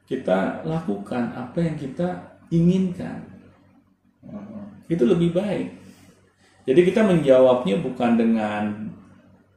kita 0.05 0.62
lakukan 0.63 1.34
apa 1.34 1.57
yang 1.60 1.75
kita 1.75 2.10
inginkan. 2.50 3.25
Itu 4.86 5.03
lebih 5.03 5.34
baik. 5.34 5.74
Jadi 6.65 6.81
kita 6.81 7.01
menjawabnya 7.01 7.77
bukan 7.77 8.12
dengan 8.15 8.63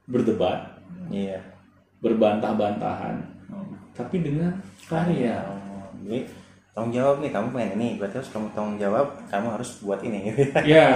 berdebat, 0.05 0.77
Iya. 1.09 1.41
berbantah-bantahan, 2.01 3.17
tapi 3.93 4.21
dengan 4.21 4.57
karya. 4.85 5.41
Oh, 5.49 5.89
jadi 6.05 6.29
tanggung 6.73 6.93
jawab 6.93 7.17
nih 7.21 7.33
kamu 7.33 7.47
pengen 7.51 7.73
ini, 7.77 7.89
berarti 7.97 8.21
harus 8.21 8.33
kamu 8.33 8.47
tanggung 8.53 8.77
jawab, 8.77 9.07
kamu 9.29 9.49
harus 9.53 9.71
buat 9.81 10.01
ini. 10.01 10.33
gitu 10.33 10.41
ya. 10.49 10.61
Ya, 10.77 10.89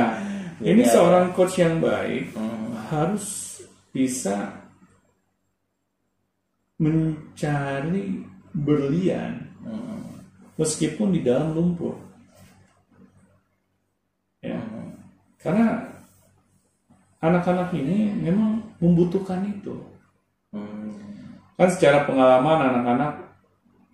ini 0.61 0.85
Jadi, 0.85 0.93
seorang 0.93 1.33
coach 1.33 1.61
yang 1.61 1.81
baik 1.81 2.33
Hmm. 2.37 2.77
harus 2.89 3.25
bisa 3.91 4.62
mencari 6.83 8.27
berlian 8.51 9.47
Hmm. 9.63 10.19
meskipun 10.59 11.15
di 11.15 11.23
dalam 11.23 11.55
lumpur. 11.55 11.95
Ya, 14.43 14.59
karena 15.39 15.87
anak-anak 17.23 17.71
ini 17.79 18.11
memang 18.19 18.59
membutuhkan 18.83 19.47
itu. 19.47 19.79
Hmm. 20.51 21.39
Kan 21.55 21.71
secara 21.71 22.03
pengalaman 22.03 22.75
anak-anak 22.75 23.13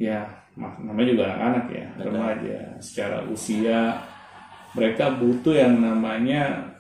ya 0.01 0.25
namanya 0.59 1.09
juga 1.13 1.25
anak-anak 1.37 1.65
ya 1.71 1.87
remaja 2.03 2.59
secara 2.83 3.23
usia 3.31 4.03
mereka 4.75 5.15
butuh 5.15 5.55
yang 5.55 5.79
namanya 5.79 6.75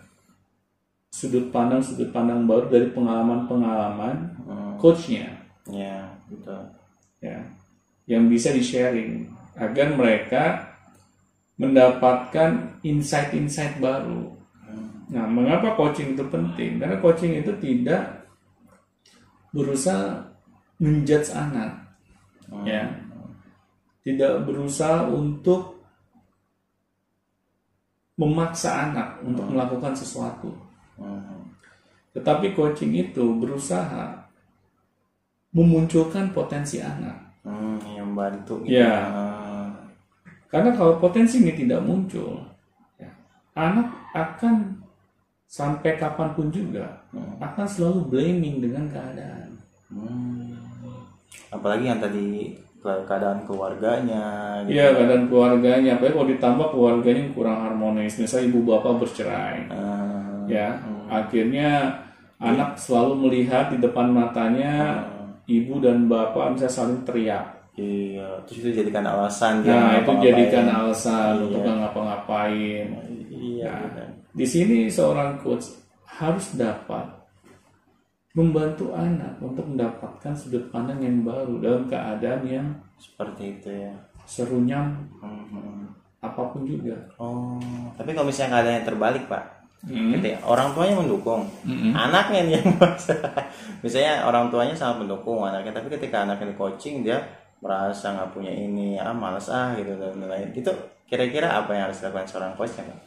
sudut 1.14 1.54
pandang 1.54 1.78
sudut 1.78 2.10
pandang 2.10 2.42
baru 2.48 2.66
dari 2.66 2.88
pengalaman-pengalaman 2.90 4.16
Hmm. 4.42 4.74
coachnya 4.82 5.37
Ya, 5.68 6.16
betul. 6.32 6.64
ya 7.20 7.44
yang 8.08 8.24
bisa 8.32 8.50
di 8.56 8.64
sharing 8.64 9.28
agar 9.52 9.92
mereka 9.92 10.44
mendapatkan 11.60 12.80
insight-insight 12.80 13.76
baru. 13.78 14.32
Nah, 15.12 15.28
mengapa 15.28 15.76
coaching 15.76 16.16
itu 16.16 16.24
penting? 16.32 16.80
Karena 16.80 16.96
coaching 17.04 17.36
itu 17.36 17.52
tidak 17.60 18.24
berusaha 19.52 20.24
menjudge 20.80 21.32
anak, 21.32 21.72
ya, 22.64 22.86
tidak 24.04 24.44
berusaha 24.44 25.08
untuk 25.08 25.80
memaksa 28.20 28.92
anak 28.92 29.18
untuk 29.24 29.48
melakukan 29.48 29.96
sesuatu. 29.96 30.52
Hmm. 31.00 31.54
Tetapi 32.12 32.54
coaching 32.54 32.94
itu 32.94 33.24
berusaha 33.36 34.17
memunculkan 35.58 36.30
potensi 36.30 36.78
anak. 36.78 37.42
Hmm, 37.42 37.80
yang 37.90 38.14
bantu. 38.14 38.62
gitu. 38.62 38.78
Ya. 38.78 38.94
Ah. 39.08 39.68
Karena 40.46 40.70
kalau 40.72 40.96
potensi 40.96 41.42
ini 41.42 41.52
tidak 41.52 41.82
muncul, 41.82 42.40
ya, 42.96 43.10
anak 43.52 43.90
akan 44.14 44.78
sampai 45.44 45.96
kapan 45.96 46.32
pun 46.32 46.48
juga 46.48 47.04
akan 47.40 47.64
selalu 47.64 48.00
blaming 48.06 48.60
dengan 48.60 48.84
keadaan. 48.88 49.50
Hmm. 49.88 50.52
Apalagi 51.48 51.88
yang 51.88 52.00
tadi 52.00 52.52
ke- 52.78 53.04
keadaan 53.04 53.44
keluarganya. 53.44 54.24
gitu. 54.64 54.76
Iya 54.76 54.92
keadaan 54.92 55.24
keluarganya, 55.28 55.96
apalagi 55.96 56.14
kalau 56.16 56.28
ditambah 56.28 56.66
keluarganya 56.72 57.20
yang 57.24 57.34
kurang 57.34 57.58
harmonis, 57.64 58.16
misalnya 58.16 58.48
ibu 58.48 58.60
bapak 58.64 58.92
bercerai, 59.00 59.58
Ah. 59.68 60.44
ya 60.44 60.68
akhirnya 61.08 61.96
anak 62.38 62.76
selalu 62.76 63.26
melihat 63.26 63.72
di 63.72 63.80
depan 63.80 64.12
matanya 64.12 65.02
ibu 65.48 65.80
dan 65.80 66.06
bapak 66.06 66.54
bisa 66.54 66.68
saling 66.68 67.00
teriak. 67.02 67.56
Iya, 67.72 68.42
terus 68.42 68.58
itu 68.66 68.82
jadikan 68.82 69.06
alasan 69.06 69.62
Nah 69.62 70.02
itu 70.02 70.10
jadikan 70.18 70.66
alasan 70.66 71.46
untuk 71.46 71.62
nggak 71.62 71.76
ngapa-ngapain. 71.78 72.86
Iya, 73.30 73.70
Nah, 73.70 73.80
benar. 73.86 74.08
di 74.34 74.46
sini 74.46 74.90
seorang 74.90 75.38
coach 75.38 75.78
harus 76.04 76.58
dapat 76.58 77.06
membantu 78.34 78.94
anak 78.94 79.38
untuk 79.38 79.66
mendapatkan 79.66 80.34
sudut 80.34 80.70
pandang 80.70 81.00
yang 81.02 81.22
baru 81.22 81.58
dalam 81.58 81.82
keadaan 81.86 82.42
yang 82.46 82.66
seperti 82.98 83.58
itu 83.58 83.70
ya. 83.72 83.94
serunyam 84.28 85.08
Hmm. 85.24 85.88
apa 86.20 86.52
pun 86.52 86.60
juga. 86.60 86.92
Oh, 87.16 87.56
tapi 87.96 88.12
kalau 88.12 88.28
misalnya 88.28 88.60
keadaannya 88.60 88.84
terbalik 88.84 89.24
pak, 89.24 89.57
Hmm. 89.78 90.10
ketika 90.18 90.42
orang 90.42 90.74
tuanya 90.74 90.98
mendukung, 90.98 91.46
anaknya 91.94 92.40
nih 92.42 92.54
yang 92.58 92.68
masalah. 92.82 93.46
Misalnya 93.78 94.26
orang 94.26 94.50
tuanya 94.50 94.74
sangat 94.74 95.06
mendukung 95.06 95.38
anaknya, 95.46 95.70
tapi 95.70 95.94
ketika 95.94 96.26
anaknya 96.26 96.50
di 96.50 96.56
coaching 96.58 97.06
dia 97.06 97.22
merasa 97.62 98.10
nggak 98.10 98.34
punya 98.34 98.50
ini, 98.50 98.98
ah 98.98 99.14
malas 99.14 99.46
ah 99.46 99.78
gitu 99.78 99.94
dan 99.94 100.18
lain-lain. 100.18 100.50
Itu 100.50 100.74
kira-kira 101.06 101.62
apa 101.62 101.78
yang 101.78 101.90
harus 101.90 102.02
dilakukan 102.02 102.26
seorang 102.26 102.52
coach 102.58 102.74
ya 102.74 102.84
pak? 102.90 102.98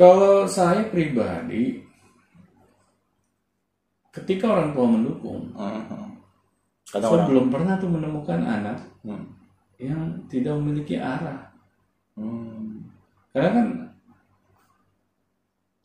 Kalau 0.00 0.48
saya 0.48 0.88
pribadi, 0.88 1.76
ketika 4.16 4.48
orang 4.48 4.72
tua 4.72 4.86
mendukung, 4.88 5.52
Hmm. 5.52 6.16
Kata 6.90 7.06
saya 7.06 7.22
orang, 7.22 7.28
belum 7.30 7.46
pernah 7.54 7.74
tuh 7.78 7.86
menemukan 7.86 8.40
anak 8.42 8.78
hmm. 9.06 9.24
yang 9.78 10.26
tidak 10.26 10.58
memiliki 10.58 10.98
arah. 10.98 11.52
Hmm. 12.18 12.82
Karena 13.30 13.50
kan 13.54 13.66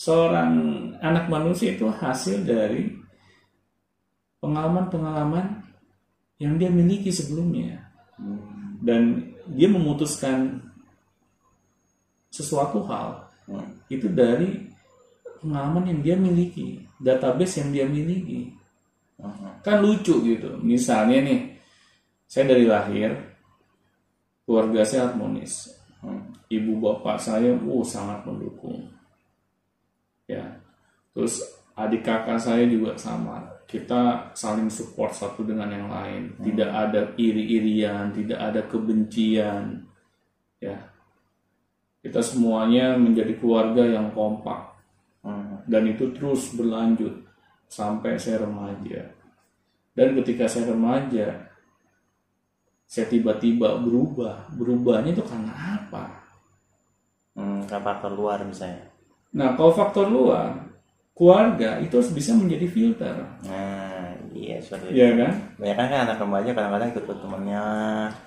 seorang 0.06 0.54
anak 1.02 1.26
manusia 1.26 1.74
itu 1.74 1.90
hasil 1.90 2.46
dari 2.46 2.94
pengalaman-pengalaman 4.38 5.66
yang 6.38 6.62
dia 6.62 6.70
miliki 6.70 7.10
sebelumnya. 7.10 7.82
Dan 8.86 9.34
dia 9.50 9.66
memutuskan 9.66 10.62
sesuatu 12.30 12.86
hal 12.86 13.26
itu 13.90 14.06
dari 14.14 14.70
pengalaman 15.42 15.90
yang 15.90 16.00
dia 16.06 16.16
miliki, 16.22 16.86
database 17.02 17.66
yang 17.66 17.74
dia 17.74 17.86
miliki. 17.90 18.54
Kan 19.66 19.82
lucu 19.82 20.22
gitu. 20.22 20.54
Misalnya 20.62 21.26
nih, 21.26 21.40
saya 22.30 22.54
dari 22.54 22.70
lahir 22.70 23.10
keluarga 24.46 24.86
saya 24.86 25.10
harmonis. 25.10 25.74
Ibu 26.46 26.78
bapak 26.78 27.18
saya, 27.18 27.58
uh 27.58 27.82
sangat 27.82 28.22
mendukung. 28.30 28.95
Ya, 30.26 30.58
terus 31.14 31.42
adik 31.78 32.06
kakak 32.06 32.42
saya 32.42 32.66
juga 32.66 32.98
sama. 32.98 33.46
Kita 33.66 34.32
saling 34.38 34.70
support 34.70 35.14
satu 35.14 35.42
dengan 35.42 35.70
yang 35.74 35.90
lain. 35.90 36.38
Tidak 36.38 36.70
ada 36.70 37.14
iri-irian, 37.18 38.14
tidak 38.14 38.40
ada 38.40 38.62
kebencian. 38.66 39.86
Ya, 40.62 40.78
kita 42.06 42.22
semuanya 42.22 42.98
menjadi 42.98 43.34
keluarga 43.38 43.86
yang 43.86 44.14
kompak 44.14 44.76
Hmm. 45.26 45.58
dan 45.66 45.90
itu 45.90 46.14
terus 46.14 46.54
berlanjut 46.54 47.26
sampai 47.66 48.14
saya 48.22 48.46
remaja. 48.46 49.10
Dan 49.98 50.14
ketika 50.22 50.46
saya 50.46 50.70
remaja, 50.70 51.50
saya 52.86 53.10
tiba-tiba 53.10 53.82
berubah 53.82 54.54
berubahnya 54.54 55.18
itu 55.18 55.26
karena 55.26 55.82
apa 55.82 56.06
hmm, 57.34 57.66
karena 57.66 57.82
faktor 57.82 58.14
luar 58.14 58.46
misalnya 58.46 58.86
nah 59.36 59.52
kalau 59.60 59.76
faktor 59.76 60.08
luar 60.08 60.66
keluarga 61.16 61.80
itu 61.80 61.96
harus 61.96 62.12
bisa 62.12 62.36
menjadi 62.36 62.68
filter. 62.68 63.16
Nah 63.48 64.12
iya 64.36 64.60
seperti 64.60 64.92
itu. 64.92 65.00
ya 65.00 65.10
kan? 65.16 65.32
Banyak 65.56 65.76
kan 65.80 66.00
anak 66.04 66.18
remaja 66.20 66.50
kadang-kadang 66.52 66.90
ikut 66.92 67.04
ikut 67.08 67.20
temennya 67.24 67.64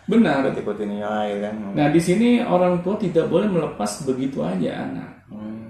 benar. 0.09 0.41
ikut 0.49 0.57
ikut 0.65 0.77
ini 0.89 0.97
ya 1.05 1.37
kan? 1.49 1.55
Nah 1.77 1.87
di 1.93 2.01
sini 2.01 2.41
orang 2.41 2.81
tua 2.81 2.97
tidak 2.97 3.29
boleh 3.29 3.45
melepas 3.45 4.09
begitu 4.09 4.41
aja 4.41 4.89
anak. 4.89 5.11
Hmm, 5.29 5.69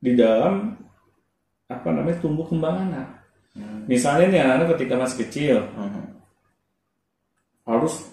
di 0.00 0.16
dalam 0.16 0.72
apa 1.68 1.88
namanya 1.92 2.16
tumbuh 2.24 2.48
kembang 2.48 2.88
anak. 2.88 3.08
Hmm. 3.58 3.90
misalnya 3.90 4.26
nih 4.30 4.42
anak 4.44 4.78
ketika 4.78 4.94
masih 4.94 5.18
kecil 5.26 5.56
hmm, 5.74 6.04
harus 7.66 8.06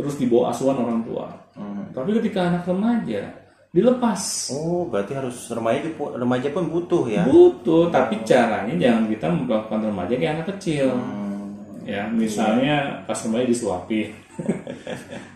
terus 0.00 0.16
dibawa 0.16 0.48
asuhan 0.48 0.80
orang 0.80 1.04
tua. 1.04 1.28
Hmm. 1.52 1.92
tapi 1.92 2.16
ketika 2.16 2.48
anak 2.48 2.64
remaja 2.64 3.39
dilepas. 3.70 4.50
Oh 4.50 4.86
berarti 4.90 5.14
harus 5.14 5.46
remaja 5.50 5.86
pun 5.94 6.14
remaja 6.18 6.50
pun 6.50 6.66
butuh 6.66 7.06
ya? 7.06 7.22
Butuh 7.26 7.90
tapi 7.94 8.18
caranya 8.26 8.74
jangan 8.74 9.06
kita 9.06 9.26
melakukan 9.30 9.80
remaja 9.86 10.14
kayak 10.18 10.34
anak 10.42 10.46
kecil. 10.58 10.90
Hmm, 10.90 11.54
ya 11.86 12.10
misalnya 12.10 13.06
pas 13.06 13.18
remaja 13.26 13.46
disuapin. 13.46 14.10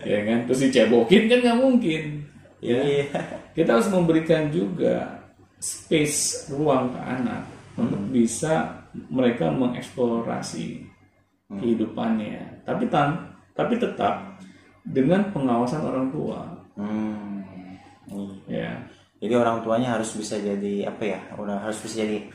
Ya 0.05 0.21
kan? 0.25 0.45
Terus 0.45 0.69
dicebokin 0.69 1.29
kan 1.33 1.39
nggak 1.41 1.61
mungkin. 1.61 2.03
Ya. 2.61 2.81
Iya. 2.81 3.05
Kita 3.57 3.77
harus 3.77 3.89
memberikan 3.89 4.53
juga 4.53 5.25
space 5.61 6.53
ruang 6.53 6.93
ke 6.93 7.01
anak 7.01 7.49
untuk 7.77 8.01
bisa 8.13 8.85
mereka 9.09 9.49
mengeksplorasi 9.49 10.85
kehidupannya. 11.49 12.65
Tapi 12.69 12.85
tan 12.93 13.33
tapi 13.57 13.81
tetap 13.81 14.41
dengan 14.85 15.33
pengawasan 15.33 15.83
orang 15.85 16.07
tua. 16.13 16.41
Hmm, 16.77 17.34
iya. 18.15 18.31
ya 18.49 18.73
Jadi 19.19 19.35
orang 19.35 19.61
tuanya 19.61 19.97
harus 19.97 20.13
bisa 20.13 20.37
jadi 20.37 20.87
apa 20.87 21.03
ya? 21.03 21.21
Udah 21.35 21.57
harus 21.59 21.81
bisa 21.81 22.05
jadi 22.05 22.29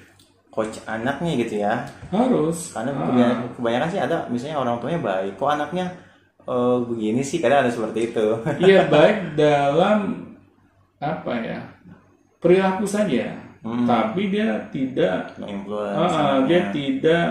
coach 0.50 0.82
anaknya 0.84 1.38
gitu 1.38 1.62
ya. 1.62 1.86
harus 2.10 2.74
Karena 2.74 2.90
Ah. 2.92 2.98
kebanyakan, 3.06 3.38
kebanyakan 3.54 3.90
sih 3.90 4.02
ada 4.02 4.18
misalnya 4.28 4.58
orang 4.58 4.76
tuanya 4.78 5.00
baik, 5.00 5.38
kok 5.38 5.50
anaknya 5.50 5.86
eh, 6.42 6.78
begini 6.82 7.22
sih 7.22 7.38
kadang 7.38 7.62
ada 7.62 7.70
seperti 7.70 8.10
itu. 8.10 8.26
Iya 8.66 8.90
baik 8.90 9.38
dalam 9.38 10.00
apa 10.98 11.34
ya 11.40 11.60
perilaku 12.42 12.84
saja, 12.84 13.38
Hmm. 13.62 13.84
tapi 13.86 14.32
dia 14.32 14.66
tidak, 14.72 15.36
ah, 15.38 15.46
anaknya, 16.42 16.48
dia 16.48 16.62
tidak 16.72 17.26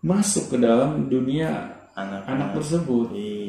masuk 0.00 0.54
ke 0.54 0.56
dalam 0.56 1.06
dunia 1.06 1.50
anak 1.92 2.22
anak 2.24 2.48
tersebut. 2.54 3.10
Iya. 3.12 3.45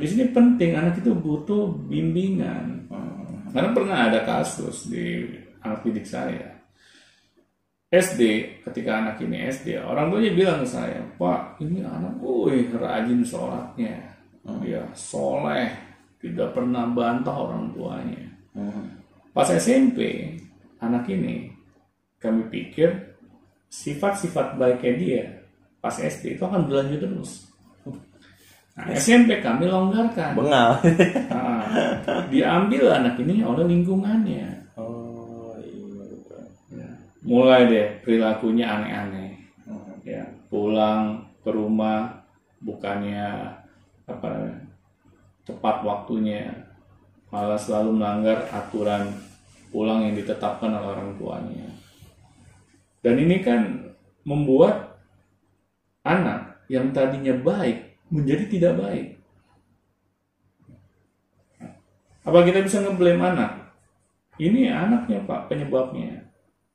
Di 0.00 0.06
sini 0.08 0.24
penting 0.32 0.72
anak 0.72 1.04
itu 1.04 1.12
butuh 1.12 1.68
bimbingan. 1.86 2.88
Hmm. 2.88 3.52
Karena 3.52 3.70
pernah 3.76 3.98
ada 4.08 4.20
kasus 4.24 4.88
di 4.88 5.28
anak 5.60 5.84
didik 5.84 6.08
saya. 6.08 6.56
SD, 7.90 8.22
ketika 8.62 9.02
anak 9.02 9.18
ini 9.20 9.50
SD, 9.50 9.74
orang 9.82 10.14
tuanya 10.14 10.30
bilang 10.30 10.58
ke 10.62 10.68
saya, 10.70 11.02
Pak, 11.18 11.58
ini 11.58 11.82
anak, 11.82 12.22
wih, 12.22 12.70
rajin 12.70 13.26
sholatnya. 13.26 13.98
Dia 14.62 14.86
soleh, 14.94 15.74
tidak 16.22 16.54
pernah 16.54 16.86
bantah 16.86 17.34
orang 17.34 17.74
tuanya. 17.74 18.24
Hmm. 18.54 18.94
Pas 19.34 19.50
SMP, 19.50 20.32
anak 20.78 21.10
ini, 21.10 21.50
kami 22.22 22.46
pikir 22.46 23.18
sifat-sifat 23.66 24.58
baiknya 24.58 24.92
dia 24.94 25.24
pas 25.80 25.96
SD 25.96 26.36
itu 26.36 26.42
akan 26.44 26.68
berlanjut 26.68 27.00
terus. 27.00 27.49
Nah, 28.78 28.86
SMP 28.94 29.42
kami 29.42 29.66
longgarkan. 29.66 30.38
Bengal. 30.38 30.78
Nah, 31.28 31.62
diambil 32.32 32.84
anak 32.96 33.18
ini 33.18 33.42
oleh 33.42 33.66
lingkungannya. 33.66 34.46
oh 34.78 35.58
iya. 35.58 36.86
Ya. 36.86 36.90
Mulai 37.26 37.60
deh 37.66 37.88
perilakunya 38.06 38.64
aneh-aneh. 38.70 39.30
Hmm. 39.66 39.98
Ya, 40.06 40.22
pulang 40.48 41.28
ke 41.42 41.50
rumah 41.50 42.24
bukannya 42.62 43.56
apa 44.06 44.28
tepat 45.44 45.82
waktunya, 45.82 46.46
malah 47.34 47.58
selalu 47.58 47.98
melanggar 47.98 48.46
aturan 48.54 49.10
pulang 49.74 50.06
yang 50.06 50.14
ditetapkan 50.14 50.70
oleh 50.70 50.88
orang 50.94 51.10
tuanya. 51.18 51.68
Dan 53.00 53.16
ini 53.16 53.40
kan 53.40 53.90
membuat 54.22 55.00
anak 56.04 56.62
yang 56.68 56.92
tadinya 56.94 57.34
baik 57.34 57.89
menjadi 58.10 58.44
tidak 58.50 58.74
baik. 58.76 59.06
Apa 62.26 62.44
kita 62.44 62.60
bisa 62.60 62.84
ngeblame 62.84 63.22
anak? 63.22 63.72
Ini 64.36 64.68
anaknya 64.70 65.24
pak 65.24 65.48
penyebabnya. 65.48 66.30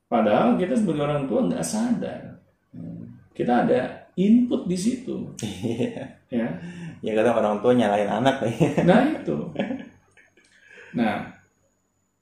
Padahal 0.09 0.57
kita 0.57 0.73
sebagai 0.77 1.05
orang 1.05 1.29
tua 1.29 1.45
nggak 1.45 1.65
sadar. 1.65 2.41
Kita 3.35 3.67
ada 3.67 4.09
input 4.15 4.65
di 4.65 4.77
situ. 4.79 5.35
ya. 6.33 6.47
ya 7.03 7.11
kadang 7.13 7.35
orang 7.35 7.57
tua 7.59 7.75
nyalain 7.75 8.09
anak 8.09 8.41
Nah 8.87 9.01
itu. 9.11 9.37
Nah, 10.95 11.27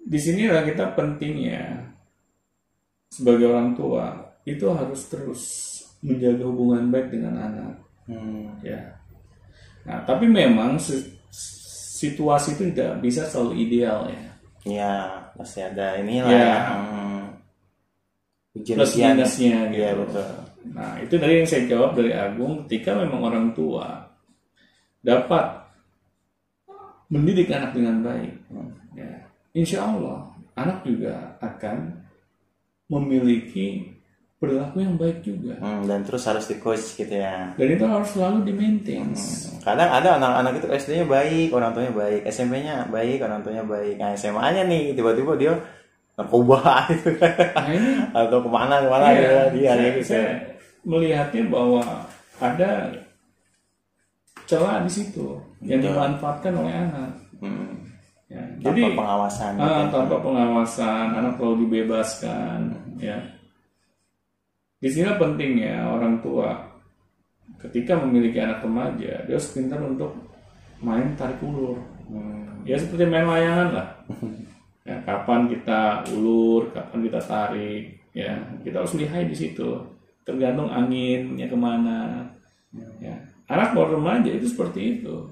di 0.02 0.18
sinilah 0.18 0.66
kita 0.66 0.98
pentingnya 0.98 1.94
sebagai 3.14 3.54
orang 3.54 3.78
tua 3.78 4.34
itu 4.44 4.66
harus 4.74 5.06
terus 5.08 5.44
menjaga 6.02 6.44
hubungan 6.44 6.90
baik 6.90 7.14
dengan 7.14 7.34
anak. 7.38 7.74
hmm. 8.10 8.66
Ya. 8.66 9.03
Nah, 9.84 10.00
tapi 10.04 10.26
memang 10.26 10.80
si- 10.80 11.12
situasi 12.00 12.56
itu 12.56 12.72
tidak 12.72 13.00
bisa 13.00 13.28
selalu 13.28 13.54
ideal 13.60 14.08
ya. 14.08 14.24
ya 14.64 14.94
pasti 15.36 15.60
ada 15.60 16.00
inilah 16.00 16.32
Ya. 16.32 16.40
ya, 16.40 16.56
Hmm. 16.72 17.24
Plus 18.54 18.94
minusnya 18.96 19.68
gitu. 19.68 19.82
Iya 19.82 19.92
betul. 19.98 20.28
Nah, 20.72 20.92
itu 21.02 21.14
tadi 21.18 21.34
yang 21.36 21.50
saya 21.50 21.64
jawab 21.68 21.92
dari 21.98 22.12
Agung 22.14 22.64
ketika 22.64 22.96
memang 22.96 23.22
orang 23.26 23.48
tua 23.52 24.08
dapat 25.02 25.68
mendidik 27.10 27.52
anak 27.52 27.76
dengan 27.76 28.00
baik. 28.02 28.34
Ya, 28.94 29.10
insya 29.52 29.84
Allah 29.84 30.32
anak 30.54 30.86
juga 30.86 31.38
akan 31.42 31.98
memiliki 32.88 33.93
perilaku 34.44 34.84
yang 34.84 35.00
baik 35.00 35.24
juga. 35.24 35.56
Hmm, 35.64 35.88
dan 35.88 36.04
terus 36.04 36.28
harus 36.28 36.44
di 36.52 36.60
coach 36.60 37.00
gitu 37.00 37.16
ya. 37.16 37.56
Dan 37.56 37.68
itu 37.80 37.86
harus 37.88 38.12
selalu 38.12 38.44
di 38.44 38.52
maintain. 38.52 39.08
Kadang 39.64 39.88
ada 39.88 40.20
anak-anak 40.20 40.60
itu 40.60 40.68
SD-nya 40.68 41.08
baik, 41.08 41.56
orang 41.56 41.72
tuanya 41.72 41.96
baik, 41.96 42.28
SMP-nya 42.28 42.92
baik, 42.92 43.24
orang 43.24 43.40
tuanya 43.40 43.64
baik. 43.64 43.96
Nah, 43.96 44.12
SMA-nya 44.20 44.68
nih 44.68 44.92
tiba-tiba 45.00 45.40
dia 45.40 45.56
narkoba 46.20 46.60
gitu. 46.92 47.16
Nah 47.16 47.68
ini 47.72 47.92
Atau 48.12 48.44
ke 48.44 48.50
mana 48.52 48.84
ke 48.84 48.88
mana 48.92 49.06
iya, 49.16 49.18
dia, 49.18 49.40
dia 49.56 49.72
saya, 49.72 49.88
gitu. 49.96 50.08
saya 50.12 50.30
melihatnya 50.84 51.44
bahwa 51.48 51.84
ada 52.44 52.72
celah 54.44 54.84
di 54.84 54.92
situ 54.92 55.40
yang 55.64 55.80
dimanfaatkan 55.80 56.52
oleh 56.52 56.74
anak. 56.76 57.12
Hmm. 57.40 57.80
Ya, 58.28 58.44
Tanpa 58.60 58.76
jadi 58.76 58.82
pengawasan 58.92 59.52
gitu. 59.56 59.72
Ah, 59.72 59.86
tanpa 59.88 60.16
pengawasan, 60.20 61.06
anak 61.16 61.34
perlu 61.40 61.56
dibebaskan, 61.64 62.60
ya. 63.00 63.18
Di 64.84 64.92
sini 64.92 65.16
pentingnya 65.16 65.88
orang 65.88 66.20
tua 66.20 66.60
ketika 67.64 67.96
memiliki 68.04 68.44
anak 68.44 68.60
remaja, 68.68 69.24
dia 69.24 69.34
harus 69.40 69.56
pintar 69.56 69.80
untuk 69.80 70.12
main 70.84 71.16
tarik 71.16 71.40
ulur. 71.40 71.80
Hmm. 72.12 72.68
Ya 72.68 72.76
seperti 72.76 73.08
main 73.08 73.24
layangan 73.24 73.70
lah. 73.72 73.90
Ya, 74.84 75.00
kapan 75.08 75.48
kita 75.48 76.04
ulur, 76.12 76.68
kapan 76.76 77.08
kita 77.08 77.24
tarik, 77.24 78.04
ya 78.12 78.36
kita 78.68 78.84
harus 78.84 79.00
lihai 79.00 79.24
di 79.24 79.32
situ. 79.32 79.80
Tergantung 80.28 80.68
anginnya 80.68 81.48
ke 81.48 81.56
mana. 81.56 82.28
Ya, 83.00 83.16
anak 83.48 83.72
baru 83.72 83.96
remaja 83.96 84.28
itu 84.28 84.44
seperti 84.44 85.00
itu. 85.00 85.24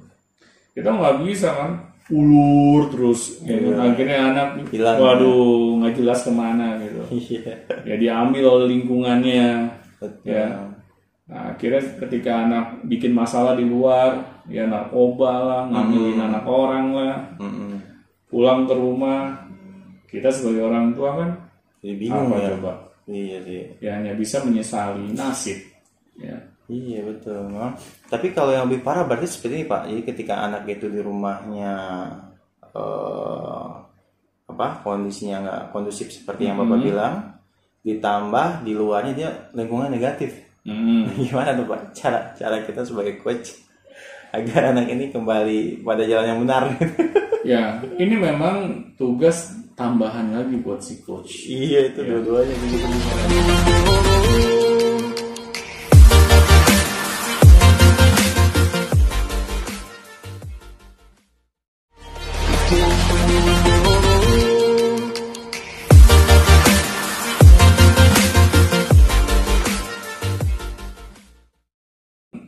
Kita 0.72 0.96
nggak 0.96 1.28
bisa 1.28 1.52
kan 1.52 1.90
ulur 2.10 2.90
terus, 2.90 3.40
ya, 3.46 3.62
kan? 3.62 3.94
akhirnya 3.94 4.20
anak 4.34 4.48
Hilang. 4.74 4.98
waduh 4.98 5.78
nggak 5.80 5.94
jelas 6.02 6.20
ke 6.26 6.32
mana 6.34 6.80
gitu. 6.82 7.02
Iya. 7.22 7.54
Ya 7.86 7.96
diambil 8.00 8.44
oleh 8.48 8.68
lingkungannya. 8.74 9.70
Betul. 10.02 10.34
Ya. 10.34 10.48
Nah, 11.32 11.56
akhirnya 11.56 11.80
ketika 12.04 12.32
anak 12.44 12.66
bikin 12.90 13.16
masalah 13.16 13.56
di 13.56 13.64
luar, 13.64 14.44
ya 14.52 14.68
narkoba 14.68 15.32
lah, 15.40 15.62
ngambilin 15.72 16.20
anak 16.20 16.44
orang 16.44 16.88
lah, 16.92 17.16
Mm-mm. 17.40 17.80
pulang 18.28 18.68
ke 18.68 18.76
rumah, 18.76 19.40
kita 20.12 20.28
sebagai 20.28 20.68
orang 20.68 20.92
tua 20.92 21.16
kan 21.16 21.30
Jadi 21.80 21.96
bingung 21.96 22.36
apa 22.36 22.44
ya. 22.44 22.50
coba? 22.60 22.74
Iya 23.08 23.38
sih. 23.48 23.62
Ya 23.80 23.92
hanya 23.96 24.12
bisa 24.20 24.44
menyesali 24.44 25.16
nasib. 25.16 25.56
Ya. 26.20 26.36
Iya 26.71 26.99
betul. 27.03 27.51
Memang. 27.51 27.75
Tapi 28.07 28.31
kalau 28.31 28.55
yang 28.55 28.71
lebih 28.71 28.79
parah 28.79 29.03
berarti 29.03 29.27
seperti 29.27 29.60
ini 29.60 29.65
Pak. 29.67 29.81
Jadi 29.91 30.01
ketika 30.07 30.47
anak 30.47 30.63
itu 30.71 30.88
di 30.88 31.03
rumahnya 31.03 31.73
eh, 32.71 33.67
apa 34.47 34.67
kondisinya 34.84 35.38
nggak 35.43 35.62
kondusif 35.75 36.07
seperti 36.15 36.47
yang 36.47 36.55
Bapak 36.63 36.79
bilang, 36.79 37.15
ditambah 37.84 38.63
di 38.63 38.71
luarnya 38.71 39.13
dia 39.13 39.29
lingkungan 39.51 39.91
negatif. 39.91 40.31
Hmm. 40.63 41.12
Gimana 41.19 41.60
tuh 41.60 41.67
Pak 41.67 41.81
cara 41.91 42.31
cara 42.39 42.63
kita 42.63 42.88
sebagai 42.88 43.19
coach 43.19 43.51
agar 44.31 44.71
anak 44.71 44.88
ini 44.88 45.12
kembali 45.12 45.84
pada 45.84 46.07
jalan 46.07 46.27
yang 46.31 46.39
benar? 46.47 46.63
Ya, 47.41 47.81
ini 47.97 48.21
memang 48.21 48.93
tugas 49.01 49.49
tambahan 49.73 50.29
lagi 50.29 50.62
buat 50.62 50.77
si 50.77 51.01
coach. 51.01 51.49
iya 51.49 51.89
itu 51.89 52.05
dua-duanya 52.05 52.53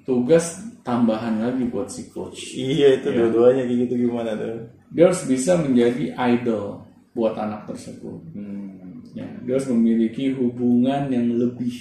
Tugas 0.03 0.59
tambahan 0.83 1.39
lagi 1.39 1.63
buat 1.67 1.87
si 1.87 2.07
coach. 2.11 2.55
Iya 2.55 2.99
itu 2.99 3.11
dua-duanya 3.11 3.67
kayak 3.67 3.79
gitu 3.87 4.07
gimana 4.07 4.35
tuh? 4.35 4.67
Dia 4.91 5.11
harus 5.11 5.23
bisa 5.27 5.59
menjadi 5.59 6.15
idol 6.15 6.83
buat 7.15 7.35
anak 7.39 7.67
tersebut. 7.71 8.19
Hmm. 8.35 9.03
Ya, 9.15 9.29
dia 9.45 9.53
harus 9.59 9.69
memiliki 9.69 10.33
hubungan 10.33 11.11
yang 11.13 11.29
lebih, 11.37 11.75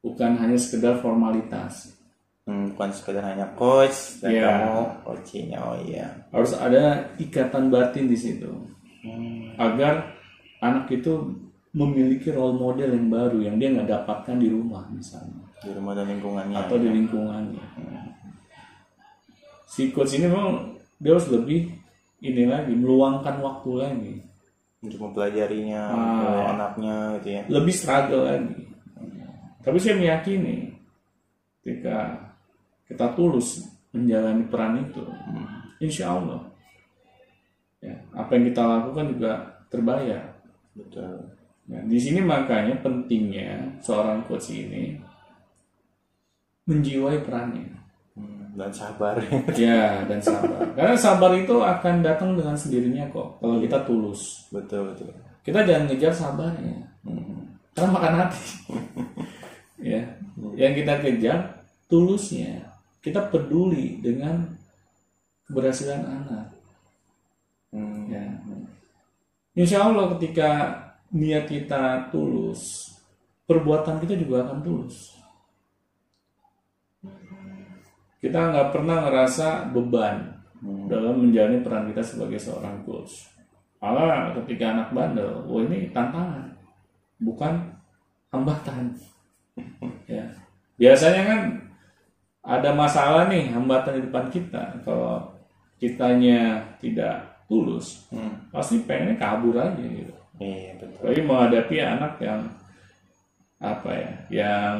bukan 0.00 0.40
hanya 0.40 0.56
sekedar 0.56 1.04
formalitas. 1.04 1.92
Hmm, 2.42 2.74
bukan 2.74 2.90
sekedar 2.90 3.22
hanya 3.22 3.46
coach 3.54 4.18
dan 4.18 4.34
Iya. 4.34 4.46
kamu 4.50 4.82
coachingnya 5.06 5.58
oh 5.62 5.78
iya. 5.80 6.06
Harus 6.34 6.52
ada 6.54 6.82
ikatan 7.16 7.70
batin 7.70 8.10
di 8.10 8.18
situ, 8.18 8.50
Hmm. 9.02 9.54
agar 9.56 10.10
anak 10.58 10.90
itu 10.90 11.38
memiliki 11.70 12.28
role 12.28 12.54
model 12.54 12.90
yang 12.90 13.08
baru 13.08 13.38
yang 13.40 13.56
dia 13.56 13.70
nggak 13.70 13.88
dapatkan 13.88 14.36
di 14.36 14.50
rumah 14.50 14.82
misalnya. 14.90 15.38
Di 15.58 15.70
rumah 15.70 15.94
dan 15.94 16.10
lingkungannya. 16.10 16.56
atau 16.58 16.76
di 16.76 16.88
lingkungannya. 16.90 17.62
Si 19.64 19.88
coach 19.88 20.12
ini 20.12 20.28
memang 20.28 20.76
dia 20.98 21.16
harus 21.16 21.30
lebih 21.30 21.70
ini 22.20 22.44
lagi 22.44 22.74
meluangkan 22.74 23.38
waktu 23.38 23.70
lagi, 23.78 24.14
untuk 24.80 24.98
mempelajarinya 25.00 25.82
Ah. 25.86 25.96
untuk 25.96 26.42
anaknya 26.50 26.94
gitu 27.18 27.28
ya. 27.30 27.42
lebih 27.48 27.74
struggle 27.74 28.22
lagi. 28.26 28.66
Tapi 29.62 29.76
saya 29.78 29.94
meyakini 29.94 30.74
ketika 31.62 32.18
kita 32.92 33.16
tulus 33.16 33.64
menjalani 33.96 34.44
peran 34.52 34.84
itu, 34.84 35.04
insya 35.80 36.12
Allah 36.12 36.52
ya, 37.82 37.96
apa 38.14 38.30
yang 38.38 38.44
kita 38.54 38.62
lakukan 38.62 39.06
juga 39.10 39.32
terbayar. 39.66 40.22
Betul. 40.72 41.16
Nah, 41.68 41.82
di 41.86 41.98
sini 41.98 42.22
makanya 42.22 42.78
pentingnya 42.80 43.80
seorang 43.82 44.22
coach 44.24 44.54
ini 44.54 44.96
menjiwai 46.66 47.20
perannya. 47.26 47.68
Hmm, 48.14 48.54
dan 48.54 48.70
sabar. 48.70 49.18
Ya, 49.58 50.06
dan 50.06 50.22
sabar. 50.22 50.62
Karena 50.78 50.96
sabar 50.96 51.32
itu 51.36 51.58
akan 51.60 51.94
datang 52.00 52.38
dengan 52.38 52.56
sendirinya 52.56 53.10
kok 53.10 53.42
kalau 53.42 53.58
kita 53.58 53.82
tulus. 53.84 54.48
betul 54.54 54.94
betul. 54.94 55.10
Kita 55.42 55.66
jangan 55.66 55.90
ngejar 55.90 56.12
sabarnya. 56.14 56.76
Karena 57.74 57.90
makan 57.90 58.14
hati. 58.14 58.46
ya. 59.92 60.02
Yang 60.54 60.72
kita 60.84 60.94
kejar 61.02 61.38
tulusnya. 61.90 62.71
Kita 63.02 63.28
peduli 63.28 63.98
dengan 63.98 64.46
keberhasilan 65.50 66.02
anak. 66.06 66.46
Hmm. 67.74 68.06
Ya. 68.06 68.22
Insya 69.58 69.84
Allah 69.90 70.14
ketika 70.16 70.72
niat 71.12 71.44
kita 71.50 72.08
tulus, 72.08 72.94
perbuatan 73.44 74.00
kita 74.00 74.16
juga 74.16 74.48
akan 74.48 74.64
tulus. 74.64 75.18
Kita 78.22 78.38
nggak 78.38 78.70
pernah 78.70 79.02
ngerasa 79.02 79.74
beban 79.74 80.30
dalam 80.86 81.26
menjalani 81.26 81.58
peran 81.58 81.90
kita 81.90 82.00
sebagai 82.06 82.38
seorang 82.38 82.86
coach. 82.86 83.28
Malah 83.82 84.30
ketika 84.38 84.70
anak 84.70 84.94
bandel, 84.94 85.42
wah 85.50 85.58
ini 85.66 85.90
tantangan, 85.90 86.54
bukan 87.18 87.66
hambatan. 88.30 88.94
ya. 90.06 90.22
Biasanya 90.78 91.22
kan 91.26 91.40
ada 92.42 92.74
masalah 92.74 93.30
nih 93.30 93.54
hambatan 93.54 93.98
di 93.98 94.02
depan 94.10 94.26
kita. 94.28 94.82
Kalau 94.82 95.30
kitanya 95.78 96.62
tidak 96.78 97.42
tulus, 97.46 98.06
Hmm. 98.10 98.48
pasti 98.50 98.82
pengennya 98.82 99.18
kabur 99.18 99.54
aja 99.58 99.78
gitu. 99.82 100.14
Iya 100.38 100.74
betul. 100.78 101.02
Tapi 101.06 101.20
menghadapi 101.22 101.76
anak 101.78 102.14
yang 102.18 102.40
apa 103.62 103.90
ya, 103.94 104.10
yang 104.42 104.76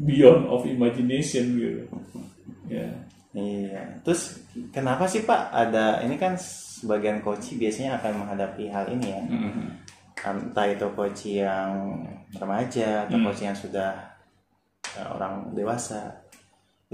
beyond 0.00 0.48
of 0.48 0.64
imagination 0.64 1.60
gitu. 1.60 1.84
Ya, 2.68 2.88
Iya. 3.34 3.98
Terus 4.06 4.46
kenapa 4.70 5.10
sih 5.10 5.26
Pak 5.26 5.50
ada 5.50 5.98
ini 6.06 6.14
kan 6.14 6.38
sebagian 6.38 7.18
coach 7.18 7.58
biasanya 7.58 7.98
akan 7.98 8.22
menghadapi 8.24 8.70
hal 8.70 8.86
ini 8.94 9.10
ya. 9.10 9.22
Entah 10.24 10.66
itu 10.70 10.86
coach 10.94 11.26
yang 11.28 11.98
remaja 12.38 13.04
atau 13.04 13.18
coach 13.20 13.42
yang 13.42 13.56
sudah 13.58 13.90
eh, 14.94 15.02
orang 15.10 15.50
dewasa. 15.50 16.23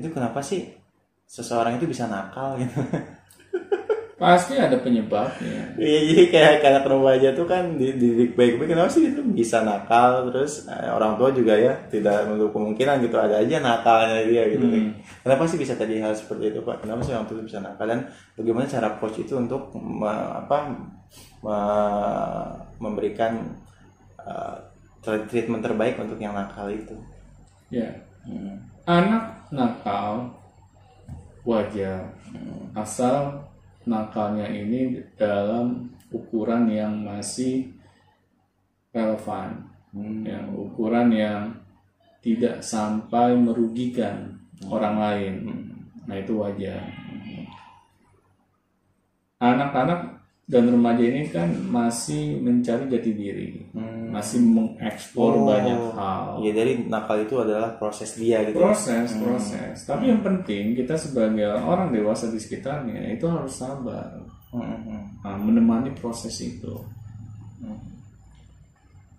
Itu 0.01 0.09
kenapa 0.09 0.41
sih 0.41 0.73
seseorang 1.29 1.77
itu 1.77 1.85
bisa 1.87 2.09
nakal 2.09 2.57
gitu? 2.57 2.81
pasti 4.21 4.53
ada 4.61 4.77
penyebabnya. 4.77 5.81
Iya 5.81 5.99
jadi 6.13 6.23
kayak 6.29 6.53
anak 6.61 6.85
remaja 6.93 7.33
tuh 7.33 7.49
kan 7.49 7.81
dididik 7.81 8.37
baik-baik 8.37 8.77
kenapa 8.77 8.93
sih 8.93 9.09
itu 9.09 9.25
bisa 9.25 9.65
nakal 9.65 10.29
terus 10.29 10.69
eh, 10.69 10.93
orang 10.93 11.17
tua 11.17 11.33
juga 11.33 11.57
ya 11.57 11.73
tidak 11.89 12.29
menutup 12.29 12.53
kemungkinan 12.53 13.01
gitu 13.01 13.17
ada 13.17 13.41
aja 13.41 13.57
nakalnya 13.65 14.21
dia 14.29 14.45
gitu 14.53 14.69
kenapa 15.25 15.49
sih 15.49 15.57
bisa 15.57 15.73
tadi 15.73 16.05
hal 16.05 16.13
seperti 16.13 16.53
itu 16.53 16.61
pak 16.61 16.85
kenapa 16.85 17.01
sih 17.01 17.17
orang 17.17 17.33
tua 17.33 17.41
bisa 17.41 17.65
nakal 17.65 17.89
dan 17.89 18.13
bagaimana 18.37 18.69
cara 18.69 19.01
coach 19.01 19.25
itu 19.25 19.33
untuk 19.41 19.73
me- 19.73 20.33
apa 20.45 20.69
me- 21.41 22.57
memberikan 22.77 23.57
eh, 24.21 24.57
treatment 25.01 25.65
terbaik 25.65 25.97
untuk 25.97 26.21
yang 26.21 26.37
nakal 26.37 26.69
itu 26.69 26.93
Ya, 27.73 27.89
Hmm. 28.21 28.69
anak 28.85 29.40
nakal 29.51 30.31
wajar 31.43 32.15
asal 32.75 33.43
nakalnya 33.87 34.47
ini 34.47 35.03
dalam 35.19 35.91
ukuran 36.11 36.71
yang 36.71 37.03
masih 37.07 37.71
relevan, 38.91 39.71
Hmm. 39.91 40.23
ya, 40.23 40.39
ukuran 40.55 41.11
yang 41.11 41.51
tidak 42.23 42.63
sampai 42.63 43.35
merugikan 43.35 44.39
orang 44.71 44.97
lain. 45.03 45.35
Nah 46.07 46.15
itu 46.15 46.39
wajar. 46.39 46.87
Anak-anak 49.41 50.21
dan 50.47 50.65
remaja 50.69 51.03
ini 51.03 51.27
kan 51.33 51.51
masih 51.71 52.39
mencari 52.39 52.87
jati 52.87 53.11
diri, 53.17 53.67
masih 54.11 54.43
mengeksplor 54.43 55.47
banyak 55.47 55.79
hal. 55.95 56.43
Iya 56.43 56.51
jadi 56.53 56.73
nakal 56.91 57.23
itu 57.23 57.35
adalah 57.39 57.79
proses 57.79 58.19
dia 58.19 58.43
gitu 58.45 58.59
ya. 58.59 58.75
proses 58.75 59.09
proses. 59.17 59.77
Tapi 59.87 60.11
yang 60.11 60.21
penting 60.21 60.75
kita 60.75 60.99
sebagai 60.99 61.47
orang 61.55 61.95
dewasa 61.95 62.29
di 62.29 62.43
sekitarnya 62.43 63.15
itu 63.15 63.25
harus 63.31 63.55
sabar. 63.55 64.19
Hmm, 64.51 64.67
hmm, 64.67 64.81
hmm. 64.83 65.03
nah, 65.23 65.37
menemani 65.39 65.95
proses 65.95 66.35
itu. 66.43 66.75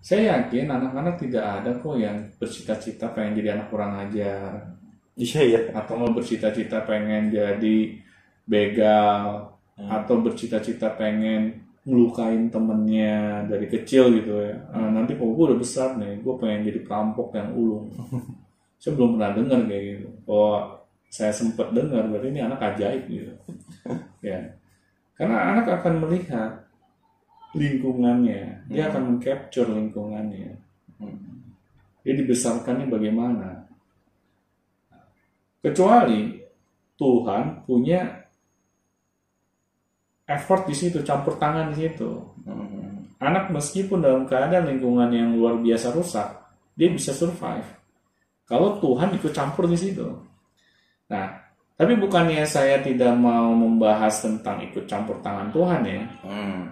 Saya 0.02 0.34
yakin 0.42 0.66
anak-anak 0.66 1.14
tidak 1.22 1.44
ada 1.46 1.70
kok 1.78 1.94
yang 1.94 2.26
bercita-cita 2.36 3.14
pengen 3.14 3.38
jadi 3.38 3.48
anak 3.54 3.70
kurang 3.70 3.96
ajar. 4.02 4.74
Iya 5.14 5.40
ya 5.46 5.60
atau 5.78 5.94
mau 5.94 6.10
bercita-cita 6.10 6.82
pengen 6.82 7.30
jadi 7.30 7.78
begal. 8.44 9.54
Atau 9.78 10.20
bercita-cita 10.20 10.98
pengen 10.98 11.61
ngelukain 11.82 12.46
temennya 12.46 13.42
dari 13.50 13.66
kecil 13.66 14.14
gitu 14.14 14.38
ya. 14.38 14.54
Ah, 14.70 14.86
nanti 14.86 15.18
kalau 15.18 15.34
gue 15.34 15.44
udah 15.50 15.58
besar 15.58 15.98
nih 15.98 16.22
gue 16.22 16.34
pengen 16.38 16.70
jadi 16.70 16.80
perampok 16.86 17.34
yang 17.34 17.50
ulung. 17.58 17.90
Saya 18.82 18.98
belum 18.98 19.18
pernah 19.18 19.30
dengar 19.34 19.60
kayak 19.66 19.84
gitu. 19.94 20.08
Kalau 20.26 20.82
saya 21.12 21.28
sempat 21.28 21.70
dengar 21.70 22.08
berarti 22.08 22.34
ini 22.34 22.40
anak 22.42 22.60
ajaib 22.74 23.04
gitu. 23.06 23.34
Ya. 24.22 24.54
Karena 25.18 25.50
anak 25.50 25.66
akan 25.82 26.06
melihat 26.06 26.62
lingkungannya. 27.58 28.70
Dia 28.70 28.86
akan 28.86 29.02
mengcapture 29.18 29.66
lingkungannya. 29.66 30.54
Dia 32.06 32.14
dibesarkannya 32.14 32.86
bagaimana? 32.86 33.66
Kecuali 35.58 36.38
Tuhan 36.94 37.66
punya 37.66 38.21
effort 40.26 40.68
di 40.70 40.74
situ 40.76 41.02
campur 41.02 41.36
tangan 41.38 41.74
di 41.74 41.86
situ. 41.86 42.10
Hmm, 42.46 43.10
anak 43.18 43.50
meskipun 43.50 44.02
dalam 44.02 44.22
keadaan 44.26 44.70
lingkungan 44.70 45.10
yang 45.10 45.34
luar 45.34 45.58
biasa 45.58 45.90
rusak 45.94 46.28
dia 46.78 46.88
bisa 46.88 47.10
survive. 47.12 47.66
Kalau 48.46 48.78
Tuhan 48.82 49.16
ikut 49.16 49.32
campur 49.32 49.66
di 49.66 49.78
situ. 49.78 50.06
Nah 51.10 51.42
tapi 51.72 51.98
bukannya 51.98 52.46
saya 52.46 52.78
tidak 52.78 53.10
mau 53.18 53.50
membahas 53.50 54.22
tentang 54.22 54.62
ikut 54.62 54.86
campur 54.86 55.18
tangan 55.24 55.50
Tuhan 55.50 55.82
ya. 55.82 56.02
Hmm. 56.22 56.62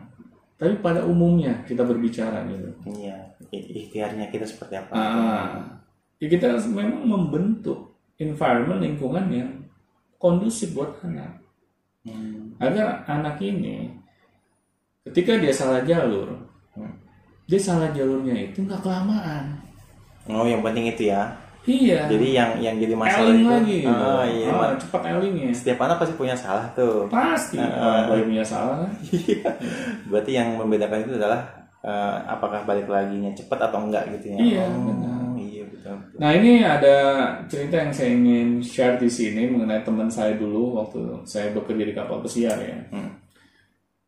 tapi 0.60 0.76
pada 0.84 1.00
umumnya 1.08 1.64
kita 1.64 1.80
berbicara 1.88 2.44
gitu. 2.44 2.68
Iya, 3.00 3.16
ikhtiarnya 3.48 4.28
kita 4.28 4.44
seperti 4.44 4.76
apa? 4.76 4.92
Ah, 4.92 5.80
ya 6.20 6.28
kita 6.28 6.52
memang 6.68 7.08
membentuk 7.08 7.96
environment 8.20 8.84
lingkungan 8.84 9.24
yang 9.32 9.50
kondusif 10.20 10.76
buat 10.76 11.00
anak 11.00 11.39
Hmm. 12.02 12.56
agar 12.56 13.04
anak 13.04 13.36
ini 13.38 13.92
ketika 15.02 15.36
dia 15.36 15.50
salah 15.50 15.80
jalur 15.82 16.32
Hmm. 16.70 16.94
dia 17.44 17.58
salah 17.58 17.90
jalurnya 17.90 18.32
itu 18.46 18.62
nggak 18.62 18.80
kelamaan 18.80 19.58
Oh, 20.22 20.44
yang 20.44 20.60
penting 20.60 20.86
itu 20.86 21.08
ya. 21.08 21.26
iya 21.62 22.04
Jadi 22.06 22.32
yang 22.32 22.50
yang 22.56 22.76
jadi 22.76 22.92
masalah 22.94 23.24
eling 23.26 23.40
itu. 23.40 23.50
lagi. 23.50 23.78
Oh, 23.82 24.22
iya. 24.22 24.46
Ah, 24.46 24.56
Mak. 24.62 24.70
cepat 24.78 25.02
elingnya 25.10 25.48
Setiap 25.50 25.78
anak 25.80 25.96
pasti 25.98 26.14
punya 26.14 26.32
salah 26.32 26.68
tuh. 26.70 27.08
pasti 27.08 27.56
Ah. 27.56 28.04
orang 28.06 28.24
punya 28.24 28.44
salah 28.44 28.84
kan 28.84 28.92
Berarti 30.06 30.30
yang 30.30 30.54
membedakan 30.54 31.02
itu 31.02 31.16
adalah 31.16 31.40
eh, 31.80 32.16
apakah 32.26 32.62
balik 32.62 32.84
laginya 32.86 33.32
cepat 33.32 33.58
atau 33.62 33.80
enggak 33.82 34.04
gitu 34.14 34.30
ya. 34.30 34.38
Iya, 34.38 34.64
Oh, 34.66 34.84
benar. 34.86 35.19
Nah 36.20 36.30
ini 36.36 36.60
ada 36.60 36.96
cerita 37.48 37.80
yang 37.80 37.92
saya 37.94 38.10
ingin 38.12 38.48
share 38.60 39.00
di 39.00 39.08
sini 39.08 39.48
mengenai 39.48 39.80
teman 39.80 40.12
saya 40.12 40.36
dulu 40.36 40.76
waktu 40.76 41.24
saya 41.24 41.50
bekerja 41.56 41.84
di 41.88 41.94
kapal 41.96 42.20
pesiar 42.20 42.58
ya. 42.60 42.78
Hmm. 42.92 43.16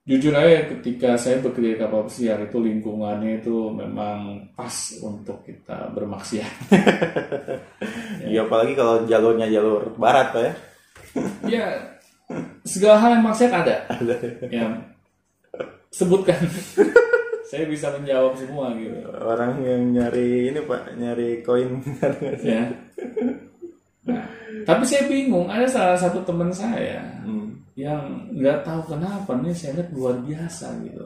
Jujur 0.03 0.35
aja 0.35 0.67
ketika 0.67 1.15
saya 1.15 1.39
bekerja 1.39 1.75
di 1.75 1.79
kapal 1.79 2.11
pesiar 2.11 2.43
itu 2.43 2.59
lingkungannya 2.59 3.39
itu 3.39 3.71
memang 3.71 4.51
pas 4.59 4.75
untuk 5.01 5.47
kita 5.47 5.91
bermaksiat. 5.95 6.55
Iya 8.23 8.47
apalagi 8.47 8.79
kalau 8.79 9.03
jalurnya 9.05 9.51
jalur 9.51 9.93
barat 9.99 10.27
tuh 10.31 10.43
ya. 10.47 10.55
ya 11.59 11.67
segala 12.65 12.97
hal 13.03 13.11
yang 13.19 13.25
maksiat 13.27 13.53
ada. 13.53 13.77
Ya 14.49 14.67
sebutkan. 15.93 16.41
saya 17.53 17.69
bisa 17.69 17.93
menjawab 17.93 18.33
semua 18.41 18.73
gitu. 18.81 18.97
Orang 19.13 19.61
yang 19.61 19.93
nyari 19.93 20.49
ini 20.49 20.61
pak 20.65 20.97
nyari 20.97 21.45
koin 21.45 21.85
Ya. 22.41 22.65
Nah, 24.09 24.25
tapi 24.65 24.83
saya 24.89 25.05
bingung 25.05 25.53
ada 25.53 25.69
salah 25.69 26.01
satu 26.01 26.25
teman 26.25 26.49
saya 26.49 27.05
Hmm. 27.29 27.61
yang 27.77 28.33
nggak 28.33 28.65
tahu 28.65 28.97
kenapa 28.97 29.37
nih 29.45 29.53
saya 29.53 29.85
lihat 29.85 29.93
luar 29.93 30.17
biasa 30.25 30.81
gitu. 30.81 31.05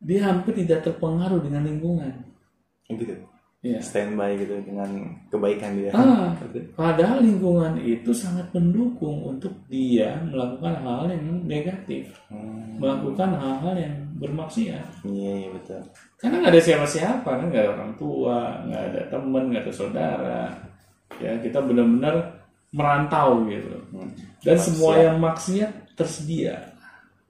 Dia 0.00 0.32
hampir 0.32 0.56
tidak 0.64 0.88
terpengaruh 0.88 1.44
dengan 1.44 1.68
lingkungan. 1.68 2.16
gitu. 2.88 3.12
Ya. 3.60 3.76
Standby 3.76 4.40
gitu 4.40 4.56
dengan 4.64 4.88
kebaikan 5.28 5.76
dia. 5.76 5.92
Ah, 5.92 6.32
padahal 6.80 7.20
lingkungan 7.20 7.76
itu 7.76 8.08
sangat 8.08 8.48
mendukung 8.56 9.20
untuk 9.20 9.52
dia 9.68 10.16
melakukan 10.24 10.80
hal 10.80 11.04
yang 11.12 11.44
negatif, 11.44 12.08
Hmm. 12.32 12.80
melakukan 12.80 13.36
hal-hal 13.36 13.76
yang 13.76 13.96
bermaksiat. 14.16 15.04
Iya 15.04 15.32
iya 15.44 15.48
betul. 15.52 15.76
Karena 16.16 16.40
nggak 16.40 16.52
ada 16.56 16.62
siapa-siapa 16.64 17.28
kan, 17.28 17.46
nggak 17.52 17.60
ada 17.60 17.72
orang 17.76 17.92
tua, 18.00 18.38
nggak 18.64 18.82
ada 18.88 19.00
teman, 19.12 19.42
nggak 19.52 19.64
ada 19.68 19.74
saudara. 19.76 20.42
Ya 21.20 21.36
kita 21.36 21.60
benar-benar 21.60 22.16
merantau 22.72 23.44
gitu. 23.44 23.76
Hmm. 23.92 24.08
Dan 24.40 24.56
Maksiat. 24.56 24.64
semua 24.64 24.92
yang 24.96 25.16
maksiat 25.20 25.72
tersedia 25.92 26.56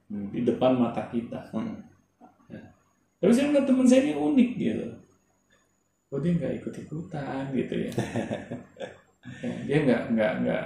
Hmm. 0.07 0.31
di 0.31 0.47
depan 0.47 0.79
mata 0.79 1.03
kita. 1.07 1.51
Hmm. 1.51 1.75
Tapi 3.19 3.31
saya 3.31 3.51
melihat 3.51 3.67
teman 3.67 3.85
saya 3.85 4.01
ini 4.01 4.15
unik 4.15 4.49
gitu. 4.55 4.87
Oh 6.11 6.19
dia 6.19 6.31
nggak 6.35 6.53
ikut-ikutan 6.61 7.43
gitu 7.55 7.73
ya. 7.87 7.91
Ya, 9.21 9.53
dia 9.69 9.77
nggak 9.85 10.17
nggak 10.17 10.33
nggak 10.41 10.65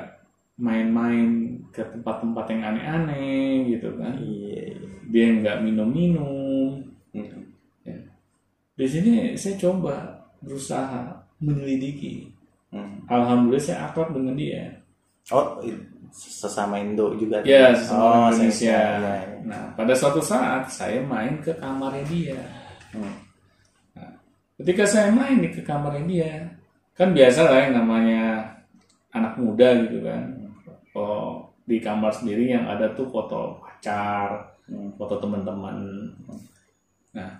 main-main 0.64 1.60
ke 1.76 1.84
tempat-tempat 1.92 2.48
yang 2.56 2.72
aneh-aneh 2.72 3.68
gitu 3.68 3.92
kan. 4.00 4.16
Iya. 4.16 4.72
iya. 4.72 4.88
Dia 5.12 5.26
nggak 5.44 5.58
minum-minum. 5.60 6.80
Hmm. 7.12 7.44
Di 8.80 8.88
sini 8.88 9.36
saya 9.36 9.60
coba 9.60 10.24
berusaha 10.40 11.20
menyelidiki. 11.44 12.32
Hmm. 12.72 13.04
Alhamdulillah 13.12 13.60
saya 13.60 13.92
akrab 13.92 14.16
dengan 14.16 14.40
dia. 14.40 14.72
Oh 15.36 15.60
sesama 16.16 16.80
Indo 16.80 17.12
juga. 17.20 17.44
Ya, 17.44 17.76
sesama 17.76 18.32
saya- 18.32 18.40
Indonesia. 18.40 18.72
iya, 18.72 18.96
iya. 19.04 19.40
Nah, 19.44 19.64
pada 19.76 19.92
suatu 19.92 20.24
saat 20.24 20.64
saya 20.72 21.04
main 21.04 21.44
ke 21.44 21.52
kamarnya 21.60 22.08
dia. 22.08 22.40
Hmm. 22.96 23.25
Ketika 24.56 24.84
saya 24.88 25.12
main 25.12 25.44
di 25.44 25.52
ke 25.52 25.60
kamarnya 25.64 26.04
dia, 26.08 26.32
kan 26.96 27.12
biasa 27.12 27.52
lah 27.52 27.60
yang 27.68 27.74
namanya 27.84 28.24
anak 29.12 29.36
muda 29.36 29.84
gitu 29.84 30.00
kan. 30.04 30.22
Oh, 30.96 31.52
di 31.68 31.84
kamar 31.84 32.16
sendiri 32.16 32.56
yang 32.56 32.64
ada 32.72 32.88
tuh 32.96 33.12
foto 33.12 33.60
pacar, 33.60 34.56
Hmm. 34.66 34.90
foto 34.98 35.22
teman-teman. 35.22 35.78
Nah, 37.14 37.32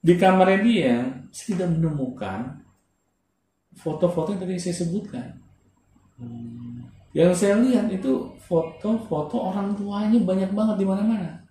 di 0.00 0.14
kamarnya 0.16 0.58
dia 0.64 0.94
saya 1.28 1.46
tidak 1.52 1.68
menemukan 1.76 2.56
foto-foto 3.76 4.32
yang 4.32 4.40
tadi 4.40 4.56
saya 4.56 4.76
sebutkan. 4.80 5.28
Yang 7.12 7.32
saya 7.36 7.60
lihat 7.60 7.92
itu 7.92 8.32
foto-foto 8.48 9.52
orang 9.52 9.76
tuanya 9.76 10.16
banyak 10.24 10.50
banget 10.56 10.76
di 10.80 10.86
mana-mana. 10.88 11.44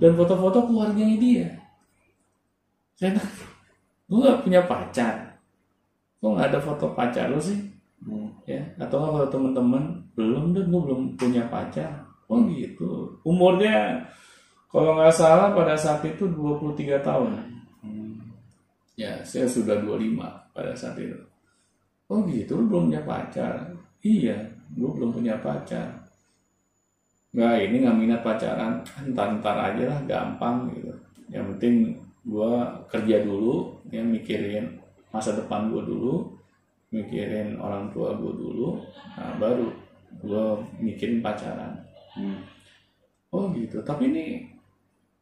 Dan 0.00 0.16
foto-foto 0.16 0.64
keluarganya 0.64 1.16
dia. 1.20 1.59
Saya 3.00 3.16
tanya, 3.16 3.32
gue 4.12 4.20
gak 4.28 4.42
punya 4.44 4.60
pacar. 4.68 5.14
Kok 6.20 6.36
gak 6.36 6.48
ada 6.52 6.60
foto 6.60 6.92
pacar 6.92 7.32
lo 7.32 7.40
sih? 7.40 7.56
Hmm. 8.04 8.28
Ya, 8.44 8.60
atau 8.76 9.00
nggak 9.00 9.12
foto 9.12 9.26
teman-teman? 9.40 9.84
Belum 10.16 10.52
deh, 10.52 10.64
gue 10.68 10.80
belum 10.84 11.16
punya 11.16 11.48
pacar. 11.48 12.04
Oh 12.28 12.44
gitu. 12.48 13.16
Umurnya 13.24 14.04
kalau 14.68 14.96
nggak 14.96 15.16
salah 15.16 15.52
pada 15.52 15.76
saat 15.76 16.04
itu 16.04 16.28
23 16.28 17.00
tahun. 17.00 17.40
Hmm. 17.80 18.20
Ya, 18.96 19.20
saya 19.24 19.48
sudah 19.48 19.80
25 19.80 20.20
pada 20.52 20.72
saat 20.76 20.96
itu. 21.00 21.16
Oh 22.12 22.20
gitu, 22.28 22.60
lu 22.60 22.68
belum 22.68 22.92
punya 22.92 23.02
pacar? 23.04 23.72
Iya, 24.04 24.36
gue 24.76 24.90
belum 24.92 25.10
punya 25.12 25.40
pacar. 25.40 25.88
Nggak, 27.32 27.54
ini 27.64 27.76
nggak 27.84 27.98
minat 28.00 28.20
pacaran. 28.20 28.82
Ntar-ntar 29.08 29.56
aja 29.72 29.84
lah, 29.88 30.00
gampang 30.08 30.68
gitu. 30.74 30.92
Yang 31.30 31.44
penting 31.54 31.74
gue 32.24 32.52
kerja 32.92 33.24
dulu, 33.24 33.80
ya 33.88 34.04
mikirin 34.04 34.76
masa 35.10 35.34
depan 35.34 35.72
gue 35.72 35.82
dulu, 35.82 36.28
mikirin 36.92 37.56
orang 37.56 37.88
tua 37.90 38.12
gue 38.14 38.32
dulu, 38.34 38.80
nah 39.16 39.34
baru 39.40 39.68
gue 40.20 40.44
mikirin 40.82 41.24
pacaran. 41.24 41.80
Hmm. 42.14 42.44
Oh 43.30 43.48
gitu, 43.54 43.80
tapi 43.86 44.10
ini 44.10 44.24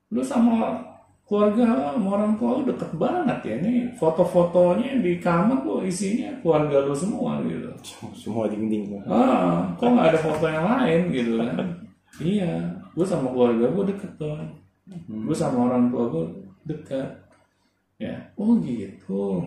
lu 0.08 0.24
sama 0.24 0.80
keluarga 1.28 1.92
sama 1.92 2.08
orang 2.16 2.32
tua 2.40 2.58
lu 2.58 2.72
deket 2.72 2.90
banget 2.96 3.38
ya. 3.44 3.54
Ini 3.60 3.92
foto-fotonya 4.00 5.04
di 5.04 5.20
kamar 5.20 5.60
kok 5.60 5.84
isinya 5.84 6.32
keluarga 6.40 6.88
lu 6.88 6.96
semua 6.96 7.36
gitu. 7.44 7.68
Semua 8.16 8.48
dinding. 8.48 8.96
ah 9.04 9.68
kok 9.76 9.92
nggak 9.92 10.16
ada 10.16 10.20
foto 10.24 10.44
yang 10.48 10.64
lain 10.64 11.00
gitu 11.12 11.32
kan? 11.36 11.56
Iya. 12.16 12.52
Gue 12.96 13.04
sama 13.04 13.28
keluarga 13.28 13.68
gue 13.68 13.84
deket 13.92 14.12
dong 14.16 14.56
gue 15.08 15.36
sama 15.36 15.68
orang 15.68 15.92
tua 15.92 16.08
gue 16.08 16.24
dekat. 16.68 17.08
Ya. 17.96 18.30
Oh 18.36 18.54
gitu. 18.60 19.42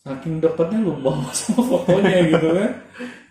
Saking 0.00 0.40
deketnya 0.40 0.80
lu 0.80 0.96
bawa 0.98 1.28
sama 1.36 1.60
fotonya 1.60 2.18
gitu 2.32 2.48
kan. 2.56 2.72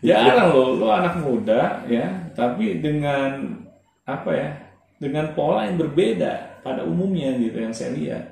Jarang 0.05 0.53
lo 0.53 0.63
lo 0.77 0.87
anak 0.93 1.17
muda 1.19 1.81
ya. 1.89 2.05
Tapi 2.37 2.77
dengan 2.79 3.57
apa 4.05 4.31
ya 4.31 4.49
dengan 5.01 5.33
pola 5.33 5.65
yang 5.65 5.81
berbeda 5.81 6.61
pada 6.61 6.85
umumnya 6.85 7.33
gitu 7.41 7.57
yang 7.57 7.73
saya 7.73 7.91
lihat. 7.97 8.23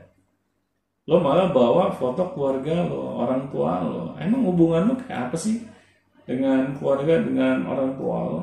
Lo 1.07 1.23
malah 1.23 1.49
bawa 1.49 1.95
foto 1.95 2.36
keluarga 2.36 2.86
lo 2.86 3.25
orang 3.25 3.49
tua 3.49 3.81
lo. 3.81 4.13
Emang 4.21 4.45
hubungan 4.47 4.91
lo 4.91 4.95
kayak 5.01 5.31
apa 5.31 5.36
sih 5.39 5.65
dengan 6.27 6.75
keluarga 6.77 7.23
dengan 7.23 7.63
orang 7.65 7.91
tua 7.97 8.17
lo? 8.27 8.41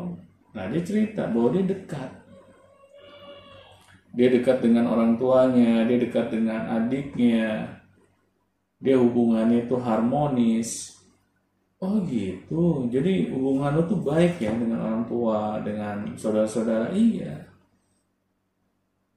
Nah 0.56 0.64
dia 0.72 0.82
cerita 0.82 1.28
bahwa 1.28 1.48
dia 1.54 1.64
dekat 1.70 2.10
dia 4.14 4.30
dekat 4.30 4.62
dengan 4.62 4.86
orang 4.94 5.18
tuanya 5.18 5.82
dia 5.90 5.98
dekat 5.98 6.30
dengan 6.30 6.70
adiknya. 6.70 7.66
Dia 8.78 8.94
hubungannya 8.94 9.66
itu 9.66 9.74
harmonis. 9.74 10.94
Oh 11.82 11.98
gitu. 12.06 12.86
Jadi 12.88 13.34
hubungan 13.34 13.74
lo 13.74 13.82
tuh 13.90 14.00
baik 14.00 14.38
ya 14.38 14.54
dengan 14.54 14.86
orang 14.86 15.02
tua 15.10 15.58
dengan 15.66 16.14
saudara-saudara. 16.14 16.94
Iya. 16.94 17.42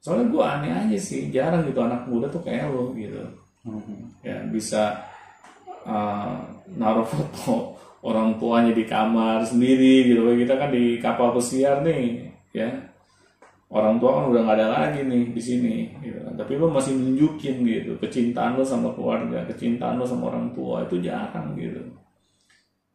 Soalnya 0.01 0.33
gue 0.33 0.43
aneh 0.43 0.71
aja 0.73 0.97
sih 0.97 1.29
jarang 1.29 1.67
gitu 1.69 1.77
anak 1.83 2.09
muda 2.09 2.25
tuh 2.27 2.41
kayak 2.41 2.73
lo 2.73 2.91
gitu. 2.97 3.21
Hmm. 3.67 4.07
ya 4.23 4.47
bisa 4.47 4.95
uh, 5.83 6.39
naruh 6.71 7.03
foto 7.03 7.75
orang 7.99 8.39
tuanya 8.39 8.71
di 8.71 8.87
kamar 8.87 9.45
sendiri 9.45 10.09
gitu. 10.09 10.25
Kita 10.25 10.57
kan 10.57 10.73
di 10.73 10.97
kapal 10.97 11.35
pesiar 11.37 11.83
nih 11.83 12.33
ya 12.55 12.86
orang 13.67 13.99
tua 13.99 14.11
kan 14.15 14.23
udah 14.31 14.41
nggak 14.47 14.57
ada 14.57 14.67
lagi 14.71 14.99
nih 15.03 15.23
di 15.35 15.41
sini 15.43 15.75
gitu 15.99 16.19
kan. 16.23 16.33
tapi 16.39 16.55
lo 16.55 16.71
masih 16.71 16.95
nunjukin 16.95 17.67
gitu 17.67 17.91
kecintaan 17.99 18.55
lo 18.55 18.63
sama 18.63 18.95
keluarga 18.95 19.43
kecintaan 19.43 19.99
lo 19.99 20.07
sama 20.07 20.31
orang 20.31 20.55
tua 20.55 20.87
itu 20.87 21.03
jarang 21.03 21.51
gitu 21.53 21.83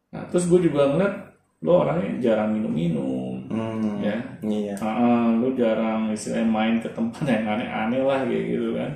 nah 0.08 0.24
terus 0.28 0.48
gue 0.48 0.64
juga 0.64 0.88
ngeliat 0.88 1.14
lo 1.62 1.72
orangnya 1.84 2.10
jarang 2.20 2.56
minum-minum 2.56 3.30
Hmm. 3.52 4.00
ya 4.00 4.16
Iya. 4.40 4.72
Ah, 4.80 5.28
lu 5.28 5.52
jarang 5.52 6.08
istilahnya 6.08 6.48
main 6.48 6.80
ke 6.80 6.88
tempat 6.88 7.20
yang 7.28 7.44
aneh-aneh 7.44 8.00
lah 8.00 8.24
kayak 8.24 8.44
gitu 8.48 8.72
kan. 8.72 8.88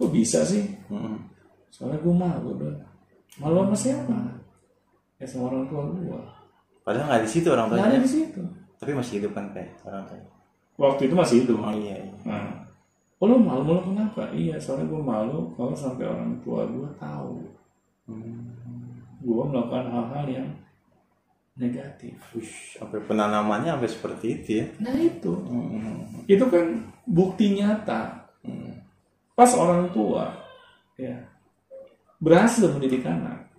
Kok 0.00 0.08
bisa 0.08 0.40
sih? 0.42 0.64
Hmm. 0.88 1.28
soalnya 1.68 2.00
gue 2.00 2.14
malu 2.14 2.50
dong 2.56 2.76
malu 3.36 3.64
sama 3.64 3.76
siapa 3.76 4.16
ya 5.16 5.24
sama 5.24 5.48
orang 5.48 5.64
tua 5.68 5.88
gue 5.88 6.20
padahal 6.84 7.04
nggak 7.08 7.22
di 7.24 7.30
situ 7.32 7.48
orang 7.48 7.64
nggak 7.68 7.80
ada 7.80 7.84
tuanya 7.88 8.00
di 8.04 8.10
situ 8.12 8.40
tapi 8.76 8.92
masih 8.92 9.12
hidup 9.20 9.32
kan 9.32 9.48
kayak 9.56 9.72
orang 9.84 10.04
tua 10.04 10.20
waktu 10.80 11.08
itu 11.08 11.14
masih 11.14 11.36
hidup. 11.44 11.58
Oh 11.60 11.74
iya, 11.74 11.96
iya. 11.98 12.14
nah. 12.24 12.50
Oh 13.22 13.30
lo 13.30 13.38
malu 13.38 13.62
malu 13.62 13.82
kenapa? 13.94 14.26
Iya 14.34 14.58
soalnya 14.58 14.90
gue 14.90 15.02
malu 15.02 15.54
kalau 15.54 15.74
sampai 15.78 16.10
orang 16.10 16.34
tua 16.42 16.66
gue 16.66 16.90
tahu. 16.98 17.38
Gue 19.22 19.42
melakukan 19.46 19.86
hal-hal 19.94 20.26
yang 20.26 20.48
negatif. 21.54 22.18
Ush, 22.34 22.82
sampai 22.82 22.98
penanamannya 23.06 23.78
sampai 23.78 23.90
seperti 23.90 24.26
itu 24.34 24.50
ya. 24.58 24.66
Nah 24.82 24.96
itu. 24.98 25.32
Hmm. 25.46 26.26
itu 26.26 26.44
kan 26.50 26.66
bukti 27.06 27.54
nyata. 27.54 28.26
Pas 29.38 29.50
orang 29.54 29.86
tua 29.94 30.42
ya 30.98 31.16
berhasil 32.22 32.70
mendidik 32.70 33.02
anak 33.02 33.50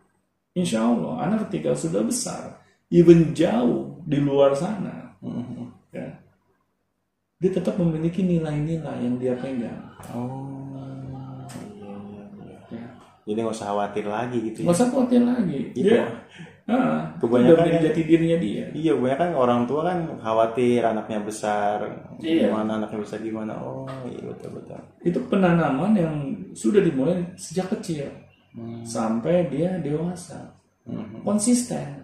insya 0.55 0.85
Allah 0.85 1.27
anak 1.27 1.49
ketika 1.49 1.75
sudah 1.75 2.05
besar 2.05 2.61
even 2.87 3.35
jauh 3.35 3.99
di 4.07 4.17
luar 4.23 4.55
sana 4.55 5.03
Hmm. 5.23 5.71
ya 5.95 6.03
dia 7.43 7.51
tetap 7.51 7.75
memiliki 7.75 8.23
nilai-nilai 8.23 8.97
yang 8.97 9.19
dia 9.19 9.35
pegang 9.35 9.83
oh 10.09 10.79
iya 11.75 11.91
iya 12.07 12.23
iya 12.39 12.57
ya. 12.71 12.85
jadi 13.25 13.37
nggak 13.43 13.51
usah 13.53 13.67
khawatir 13.69 14.05
lagi 14.07 14.37
gitu 14.41 14.57
ya 14.63 14.65
nggak 14.65 14.77
usah 14.79 14.87
khawatir 14.87 15.21
lagi 15.21 15.59
Gitu. 15.73 15.91
dia 15.91 16.07
ah, 16.63 17.11
Kebanyakan 17.19 17.51
udah 17.51 17.59
menjadi 17.59 17.75
ya. 17.75 17.87
jati 17.91 18.01
dirinya 18.05 18.37
dia 18.39 18.65
Iya, 18.71 18.91
banyak 18.95 19.19
kan 19.19 19.31
orang 19.33 19.61
tua 19.63 19.81
kan 19.83 19.99
khawatir 20.17 20.79
anaknya 20.79 21.19
besar, 21.19 21.83
Iya. 22.17 22.47
gimana 22.47 22.79
anaknya 22.79 23.03
besar 23.03 23.19
gimana. 23.19 23.51
Oh, 23.59 23.83
iya 24.07 24.23
betul 24.23 24.55
betul. 24.55 24.79
itu 25.03 25.19
penanaman 25.27 25.91
yang 25.91 26.15
sudah 26.55 26.79
dimulai 26.79 27.19
sejak 27.35 27.67
kecil 27.69 28.07
sampai 28.83 29.49
dia 29.49 29.75
dewasa 29.77 30.55
Mhm. 30.83 31.23
konsisten 31.23 32.02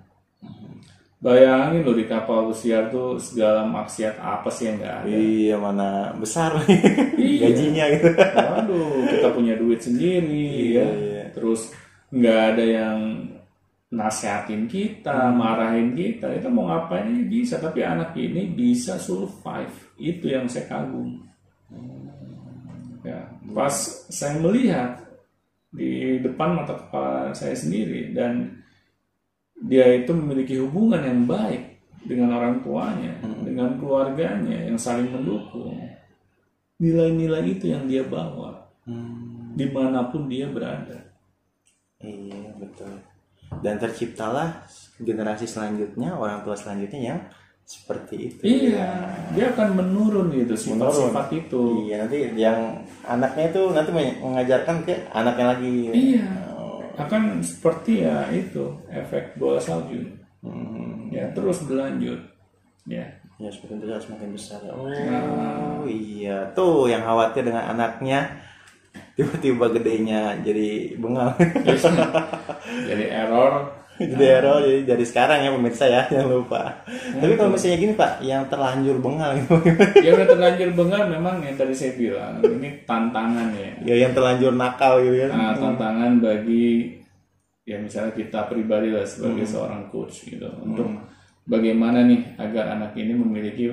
bayangin 1.19 1.83
loh 1.83 1.95
di 1.95 2.07
kapal 2.07 2.47
pesiar 2.47 2.87
tuh 2.87 3.19
segala 3.19 3.67
maksiat 3.67 4.15
apa 4.19 4.47
sih 4.47 4.71
yang 4.71 4.79
nggak 4.79 4.95
ada? 5.03 5.07
Iya, 5.11 5.55
mana 5.59 5.89
besar. 6.15 6.51
Iya. 7.19 7.51
gajinya 7.51 7.85
gitu. 7.93 8.07
waduh 8.15 9.05
kita 9.11 9.27
punya 9.35 9.53
duit 9.59 9.79
sendiri 9.83 10.71
Iya, 10.73 10.81
ya. 10.81 10.87
Iya. 10.87 11.23
terus 11.35 11.71
nggak 12.09 12.39
ada 12.55 12.63
yang 12.65 12.97
nasehatin 13.89 14.69
kita 14.69 15.33
marahin 15.33 15.93
kita. 15.97 16.29
Kita 16.39 16.47
mau 16.47 16.69
ngapain 16.69 17.09
aja 17.09 17.23
bisa 17.27 17.55
tapi 17.59 17.81
anak 17.83 18.15
ini 18.15 18.49
bisa 18.53 18.95
survive. 19.01 19.73
Itu 19.99 20.29
yang 20.29 20.45
saya 20.47 20.69
kagum. 20.69 21.25
Ya 23.03 23.27
pas 23.55 23.73
saya 24.11 24.37
melihat 24.39 24.99
di 25.73 26.17
depan 26.21 26.59
mata 26.59 26.73
kepala 26.77 27.33
saya 27.33 27.53
sendiri 27.53 28.13
dan 28.13 28.58
dia 29.59 29.85
itu 29.91 30.11
memiliki 30.15 30.55
hubungan 30.59 31.03
yang 31.03 31.27
baik 31.27 31.79
dengan 32.07 32.39
orang 32.39 32.63
tuanya, 32.63 33.11
dengan 33.43 33.75
keluarganya 33.75 34.71
yang 34.71 34.79
saling 34.79 35.11
mendukung. 35.11 35.75
Nilai-nilai 36.79 37.43
itu 37.43 37.75
yang 37.75 37.83
dia 37.85 38.07
bawa 38.07 38.55
Hmm, 38.87 39.53
di 39.53 39.69
mana 39.69 40.09
pun 40.09 40.25
dia 40.25 40.49
berada. 40.49 40.97
iya 42.01 42.49
betul. 42.57 42.89
Dan 43.61 43.77
terciptalah 43.77 44.65
generasi 44.97 45.45
selanjutnya, 45.45 46.17
orang 46.17 46.41
tua 46.41 46.57
selanjutnya 46.57 47.13
yang 47.13 47.19
seperti 47.69 48.33
itu. 48.33 48.41
Iya, 48.41 49.13
dia 49.37 49.53
akan 49.53 49.77
menurun 49.77 50.33
gitu 50.33 50.57
sifat-sifat 50.57 51.27
itu. 51.37 51.85
Iya, 51.85 52.01
nanti 52.01 52.17
yang 52.33 52.81
anaknya 53.05 53.53
itu 53.53 53.61
nanti 53.77 53.89
mengajarkan 53.93 54.75
ke 54.89 55.05
anaknya 55.13 55.45
lagi. 55.53 55.75
Iya, 55.93 56.25
akan 56.99 57.39
seperti 57.39 58.03
ya 58.03 58.27
itu 58.29 58.75
efek 58.91 59.39
bola 59.39 59.59
salju. 59.61 60.03
hmm. 60.43 61.15
Ya 61.15 61.31
terus 61.31 61.63
berlanjut. 61.63 62.19
Ya, 62.89 63.05
Ya 63.39 63.47
seperti 63.47 63.79
itu 63.79 63.87
harus 63.87 64.11
makin 64.11 64.35
besar. 64.35 64.59
Oh 64.67 65.87
iya, 65.87 66.51
tuh 66.51 66.91
yang 66.91 67.07
khawatir 67.07 67.47
dengan 67.47 67.71
anaknya 67.71 68.35
tiba-tiba 69.15 69.71
gedenya 69.71 70.35
jadi 70.43 70.99
bengal. 70.99 71.39
jadi 72.89 73.05
error. 73.23 73.78
Jadi 73.99 74.25
error 74.39 74.63
jadi 74.63 74.81
dari 74.87 75.05
sekarang 75.05 75.43
ya 75.43 75.51
pemirsa 75.51 75.85
ya 75.91 76.01
jangan 76.07 76.39
lupa. 76.39 76.87
Tapi 76.87 77.33
kalau 77.35 77.51
misalnya 77.51 77.77
gini 77.77 77.93
Pak, 77.99 78.11
yang 78.23 78.47
terlanjur 78.47 78.95
bengal 79.03 79.35
gitu. 79.35 79.55
Ya 79.99 80.15
udah 80.15 80.27
terlanjur 80.27 80.69
bengal 80.71 81.01
memang 81.11 81.43
yang 81.43 81.55
tadi 81.59 81.75
saya 81.75 81.93
bilang 81.99 82.39
ini 82.39 82.87
tantangan 82.87 83.51
ya. 83.53 83.69
ya 83.83 83.95
yang 84.07 84.15
terlanjur 84.15 84.55
nakal 84.55 85.03
gitu 85.03 85.27
kan. 85.27 85.29
Nah, 85.35 85.53
tantangan 85.59 86.11
bagi 86.23 86.95
ya 87.67 87.77
misalnya 87.77 88.17
kita 88.17 88.49
pribadi 88.49 88.89
lah 88.89 89.05
sebagai 89.05 89.45
seorang 89.45 89.91
coach 89.93 90.25
gitu 90.25 90.49
untuk 90.65 90.89
bagaimana 91.45 92.01
nih 92.01 92.33
agar 92.41 92.73
anak 92.79 92.97
ini 92.97 93.13
memiliki 93.13 93.69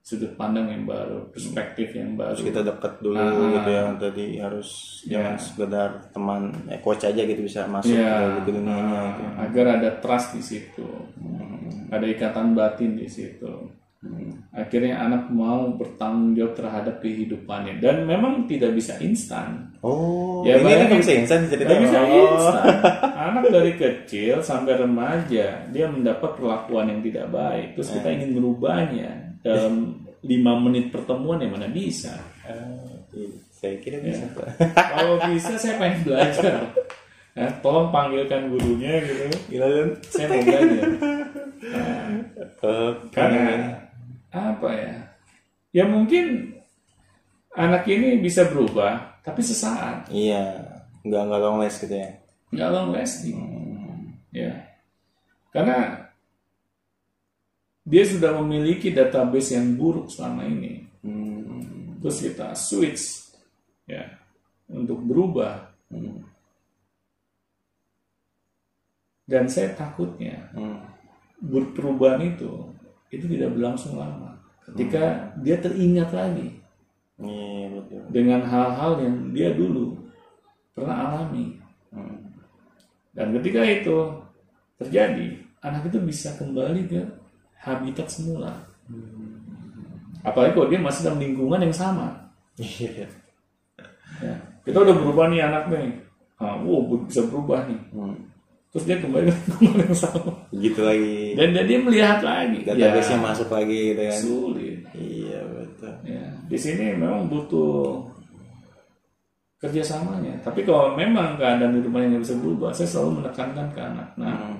sudut 0.00 0.32
pandang 0.34 0.66
yang 0.66 0.84
baru, 0.84 1.28
perspektif 1.28 1.92
yang 1.92 2.16
baru. 2.16 2.34
Terus 2.34 2.48
kita 2.48 2.60
deket 2.64 2.92
dulu 2.98 3.16
Ah. 3.16 3.52
gitu 3.54 3.70
ya 3.70 3.82
tadi 3.94 4.26
harus 4.36 4.68
jangan 5.04 5.34
sekedar 5.36 5.88
teman 6.10 6.40
eh, 6.66 6.80
coach 6.80 7.04
aja 7.04 7.20
gitu 7.20 7.40
bisa 7.40 7.64
masuk 7.64 7.92
Ya, 7.92 8.18
ke 8.18 8.26
gitu 8.42 8.58
dunianya 8.58 9.00
gitu. 9.12 9.22
agar 9.38 9.64
ada 9.76 9.90
trust 9.98 10.34
di 10.34 10.42
situ, 10.42 10.88
ada 11.88 12.02
ikatan 12.02 12.52
batin 12.52 12.94
di 12.94 13.06
situ. 13.06 13.70
Akhirnya 14.50 14.96
anak 14.98 15.28
mau 15.28 15.68
bertanggung 15.70 16.32
jawab 16.32 16.56
terhadap 16.56 16.94
kehidupannya 16.98 17.78
dan 17.78 18.02
memang 18.02 18.48
tidak 18.48 18.72
bisa 18.72 18.96
instan. 18.98 19.68
Oh, 19.84 20.40
Ya, 20.40 20.56
ini 20.56 20.88
kan 20.88 20.98
bisa 20.98 21.12
instan 21.14 21.44
ceritanya. 21.46 21.76
Gak 21.76 21.84
bisa 21.84 21.98
Oh. 22.00 22.16
instan. 22.16 22.64
Anak 23.30 23.44
dari 23.46 23.72
kecil 23.76 24.40
sampai 24.40 24.74
remaja 24.74 25.68
dia 25.68 25.86
mendapat 25.86 26.32
perlakuan 26.32 26.88
yang 26.88 27.04
tidak 27.04 27.28
baik. 27.28 27.76
Terus 27.76 27.92
kita 27.92 28.08
ingin 28.10 28.30
merubahnya 28.34 29.29
dalam 29.40 29.96
lima 30.20 30.52
menit 30.60 30.92
pertemuan 30.92 31.40
yang 31.40 31.56
mana 31.56 31.68
bisa. 31.68 32.12
Iya, 33.10 33.28
saya 33.50 33.74
kira 33.80 33.98
bisa. 34.04 34.24
Pak. 34.36 34.48
Kalau 34.74 35.16
bisa 35.32 35.52
saya 35.56 35.74
pengen 35.80 36.00
belajar. 36.06 36.60
Ya, 37.30 37.46
tolong 37.62 37.94
panggilkan 37.94 38.50
gurunya 38.50 39.00
gitu. 39.06 39.26
Gila? 39.54 39.66
Saya 40.10 40.26
mau 40.28 40.42
belajar. 40.42 40.82
Eh, 42.60 42.90
Karena 43.14 43.76
apa 44.30 44.68
ya? 44.74 44.94
Ya 45.70 45.84
mungkin 45.86 46.56
anak 47.54 47.86
ini 47.86 48.18
bisa 48.18 48.48
berubah, 48.50 49.20
tapi 49.22 49.40
sesaat. 49.44 50.10
Iya, 50.10 50.58
nggak 51.00 51.22
nggak 51.26 51.40
long 51.40 51.58
last 51.60 51.80
gitu 51.80 51.96
ya. 51.96 52.10
nggak 52.50 52.70
long 52.74 52.90
lasting 52.90 53.38
ya 54.34 54.50
karena 55.54 56.09
dia 57.84 58.04
sudah 58.04 58.36
memiliki 58.42 58.92
database 58.92 59.56
yang 59.56 59.74
buruk 59.74 60.08
selama 60.12 60.44
ini 60.44 60.84
Hmm. 61.00 61.96
terus 62.04 62.20
kita 62.20 62.52
switch 62.52 63.32
ya 63.88 64.04
untuk 64.68 65.00
berubah 65.00 65.72
Hmm. 65.88 66.20
dan 69.24 69.48
saya 69.48 69.72
takutnya 69.72 70.50
Hmm. 70.52 70.84
perubahan 71.72 72.20
itu 72.20 72.68
itu 73.10 73.24
tidak 73.26 73.56
berlangsung 73.56 73.96
lama 73.96 74.36
ketika 74.68 75.32
dia 75.40 75.56
teringat 75.58 76.12
lagi 76.12 76.60
Iya 77.20 77.66
betul. 77.80 78.00
dengan 78.12 78.40
hal-hal 78.44 78.92
yang 79.00 79.16
dia 79.32 79.50
dulu 79.52 79.96
pernah 80.76 80.96
alami 81.10 81.56
Hmm. 81.90 82.22
Dan 83.10 83.34
ketika 83.34 83.66
itu 83.66 83.98
terjadi, 84.78 85.42
anak 85.58 85.90
itu 85.90 85.98
bisa 85.98 86.38
kembali 86.38 86.86
ke 86.86 87.02
habitat 87.60 88.08
semula. 88.08 88.52
Apalagi 90.20 90.52
kalau 90.52 90.68
dia 90.68 90.80
masih 90.80 91.00
dalam 91.08 91.20
lingkungan 91.20 91.60
yang 91.60 91.74
sama. 91.74 92.12
Iya. 92.60 93.08
Ya. 94.20 94.34
Kita 94.68 94.84
udah 94.84 94.92
berubah 94.92 95.32
nih 95.32 95.40
anak 95.48 95.72
nih. 95.72 95.96
Ah, 96.36 96.56
wow, 96.60 96.84
bisa 97.08 97.24
berubah 97.24 97.64
nih. 97.64 97.80
Hmm. 97.96 98.16
Terus 98.70 98.84
dia 98.86 98.96
kembali 99.00 99.28
ke 99.28 99.32
lingkungan 99.32 99.76
yang 99.88 99.96
sama. 99.96 100.32
Gitu 100.52 100.80
lagi. 100.84 101.34
Dan 101.34 101.56
dia, 101.56 101.64
dia 101.64 101.78
melihat 101.80 102.18
lagi. 102.20 102.60
Database-nya 102.64 103.16
ya, 103.16 103.24
masuk 103.24 103.48
lagi 103.48 103.78
gitu 103.92 104.02
kan. 104.04 104.18
sulit. 104.20 104.78
Iya 104.92 105.40
betul. 105.48 105.94
Ya. 106.04 106.24
Di 106.48 106.58
sini 106.60 106.84
memang 107.00 107.26
butuh 107.32 108.04
kerjasamanya. 109.60 110.40
Tapi 110.44 110.64
kalau 110.64 110.96
memang 110.96 111.36
keadaan 111.36 111.76
di 111.76 111.80
rumahnya 111.84 112.16
nggak 112.16 112.24
bisa 112.24 112.36
berubah, 112.40 112.70
saya 112.72 112.88
selalu 112.88 113.10
menekankan 113.24 113.68
ke 113.72 113.80
anak. 113.80 114.08
Nah, 114.16 114.32
Hmm. 114.36 114.58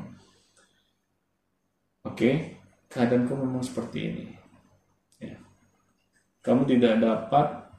Oke, 2.00 2.56
kamu 2.90 3.46
memang 3.46 3.62
seperti 3.62 3.98
ini. 4.10 4.24
Ya. 5.22 5.38
Kamu 6.42 6.66
tidak 6.66 6.98
dapat 6.98 7.70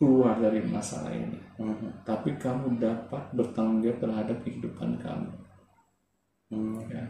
keluar 0.00 0.34
dari 0.40 0.64
masalah 0.64 1.12
ini, 1.12 1.36
Hmm. 1.60 1.92
tapi 2.08 2.34
kamu 2.40 2.80
dapat 2.80 3.20
bertanggung 3.36 3.84
jawab 3.84 4.00
terhadap 4.00 4.36
kehidupan 4.42 4.96
kamu. 4.96 5.30
Hmm. 6.50 6.82
Ya. 6.88 7.04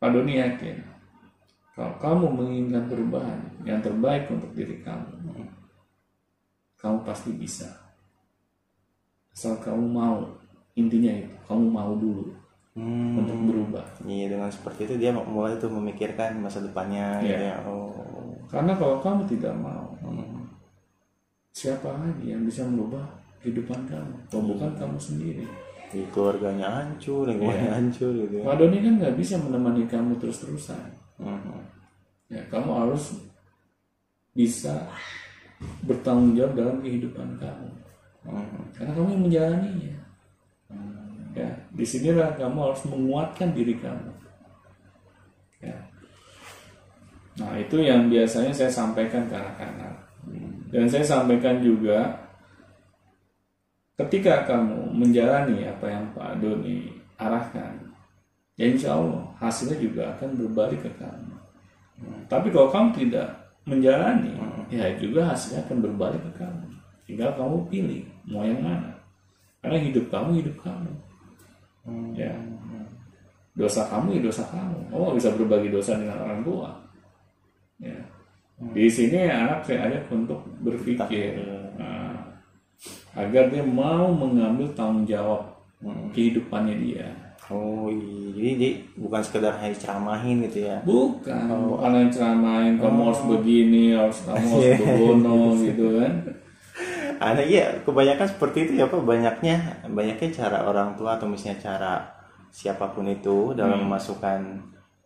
Pak 0.00 0.10
Doni 0.16 0.40
yakin, 0.40 0.80
kalau 1.76 1.94
kamu 2.00 2.26
menginginkan 2.32 2.88
perubahan 2.88 3.40
yang 3.68 3.84
terbaik 3.84 4.32
untuk 4.32 4.50
diri 4.56 4.80
kamu, 4.80 5.46
kamu 6.80 6.98
pasti 7.04 7.36
bisa. 7.36 7.68
asal 9.30 9.56
kamu 9.62 9.86
mau 9.86 10.26
intinya 10.74 11.14
itu 11.14 11.32
kamu 11.46 11.64
mau 11.70 11.94
dulu 11.94 12.34
Hmm. 12.70 13.18
untuk 13.18 13.34
berubah 13.50 13.82
Iya 14.00 14.30
dengan 14.30 14.46
seperti 14.46 14.86
itu 14.86 14.94
dia 14.96 15.10
mulai 15.10 15.58
tuh 15.58 15.66
memikirkan 15.68 16.38
masa 16.38 16.62
depannya 16.62 17.18
Iya. 17.18 17.26
gitu 17.26 17.44
ya. 17.44 17.56
Oh. 17.66 17.90
karena 18.46 18.72
kalau 18.74 18.96
kamu 18.98 19.26
tidak 19.26 19.54
mau 19.54 19.90
Hmm. 20.00 20.46
siapa 21.50 21.90
lagi 21.90 22.30
yang 22.30 22.42
bisa 22.42 22.62
merubah 22.62 23.02
kehidupan 23.42 23.86
kamu 23.86 24.14
kalau 24.26 24.44
bukan 24.48 24.70
kamu 24.76 24.96
sendiri 24.96 25.44
Di 25.90 26.06
keluarganya 26.14 26.70
hancur, 26.70 27.26
lingkungannya 27.26 27.66
Iya. 27.66 27.74
hancur 27.74 28.10
gitu 28.14 28.34
ya. 28.38 28.44
Pak 28.46 28.56
Doni 28.56 28.78
kan 28.78 28.94
nggak 28.96 29.16
bisa 29.18 29.34
menemani 29.36 29.82
kamu 29.84 30.12
terus-terusan 30.16 30.82
Hmm. 31.18 31.58
ya 32.30 32.38
kamu 32.46 32.70
harus 32.70 33.18
bisa 34.30 34.86
bertanggung 35.82 36.32
jawab 36.32 36.54
dalam 36.54 36.76
kehidupan 36.78 37.34
kamu 37.36 37.68
Hmm. 38.22 38.62
karena 38.70 38.94
kamu 38.94 39.08
yang 39.10 39.22
menjalaninya 39.26 39.96
ya 41.34 41.50
di 41.70 41.84
sinilah 41.86 42.34
kamu 42.34 42.58
harus 42.70 42.82
menguatkan 42.86 43.54
diri 43.54 43.78
kamu. 43.78 44.10
Ya. 45.62 45.76
Nah 47.38 47.54
itu 47.56 47.76
yang 47.80 48.10
biasanya 48.10 48.50
saya 48.50 48.70
sampaikan 48.72 49.28
ke 49.30 49.34
anak-anak. 49.36 49.94
Dan 50.70 50.86
saya 50.86 51.02
sampaikan 51.02 51.58
juga 51.58 52.14
ketika 53.98 54.46
kamu 54.46 54.94
menjalani 54.94 55.66
apa 55.66 55.86
yang 55.90 56.04
Pak 56.14 56.40
Doni 56.40 56.88
arahkan 57.20 57.76
ya 58.56 58.70
insya 58.70 58.96
Allah 58.96 59.28
hasilnya 59.36 59.76
juga 59.76 60.14
akan 60.16 60.36
berbalik 60.36 60.80
ke 60.84 60.90
kamu. 60.96 61.34
Tapi 62.30 62.48
kalau 62.54 62.70
kamu 62.70 62.88
tidak 62.96 63.28
menjalani 63.68 64.32
ya 64.72 64.88
juga 64.96 65.34
hasilnya 65.34 65.66
akan 65.66 65.78
berbalik 65.84 66.22
ke 66.30 66.32
kamu. 66.44 66.66
Tinggal 67.04 67.34
kamu 67.34 67.56
pilih 67.66 68.02
mau 68.30 68.46
yang 68.46 68.62
mana. 68.62 68.94
Karena 69.60 69.76
hidup 69.82 70.08
kamu 70.08 70.40
hidup 70.40 70.56
kamu 70.62 71.09
ya. 72.12 72.32
Dosa 73.52 73.84
kamu 73.86 74.16
ya 74.16 74.20
dosa 74.22 74.42
kamu. 74.48 74.78
Nggak 74.88 75.16
bisa 75.16 75.28
berbagi 75.34 75.68
dosa 75.68 75.98
dengan 75.98 76.18
orang 76.22 76.40
tua. 76.40 76.70
Ya. 77.78 77.96
Di 78.60 78.86
sini 78.86 79.24
anak 79.24 79.64
saya 79.64 79.88
ajak 79.88 80.12
untuk 80.12 80.36
berpikir 80.60 81.32
nah, 81.80 82.12
agar 83.16 83.48
dia 83.48 83.64
mau 83.64 84.12
mengambil 84.12 84.68
tanggung 84.76 85.08
jawab 85.08 85.40
kehidupannya 86.12 86.76
dia. 86.76 87.08
Oh 87.50 87.90
iya, 87.90 88.54
jadi 88.54 88.78
bukan 88.94 89.18
sekedar 89.26 89.50
hanya 89.58 89.74
ceramahin 89.74 90.38
gitu 90.46 90.70
ya. 90.70 90.78
bukan 90.86 91.50
bukan 91.66 91.98
yang 91.98 92.06
ceramain 92.06 92.78
kamu 92.78 93.10
harus 93.10 93.22
begini 93.26 93.90
harus 93.90 94.22
kamu 94.22 94.38
harus 94.46 94.62
Iya. 94.70 94.76
begono 94.78 95.38
gitu 95.58 95.86
kan 95.98 96.12
Ada 97.20 97.42
iya, 97.44 97.64
kebanyakan 97.84 98.26
seperti 98.26 98.58
itu 98.64 98.72
ya 98.80 98.88
Pak. 98.88 99.04
Banyaknya 99.04 99.84
banyaknya 99.86 100.28
cara 100.32 100.64
orang 100.64 100.96
tua 100.96 101.20
atau 101.20 101.28
misalnya 101.28 101.60
cara 101.60 101.92
siapa 102.48 102.90
pun 102.96 103.04
itu 103.06 103.52
dalam 103.52 103.84
memasukkan 103.86 104.40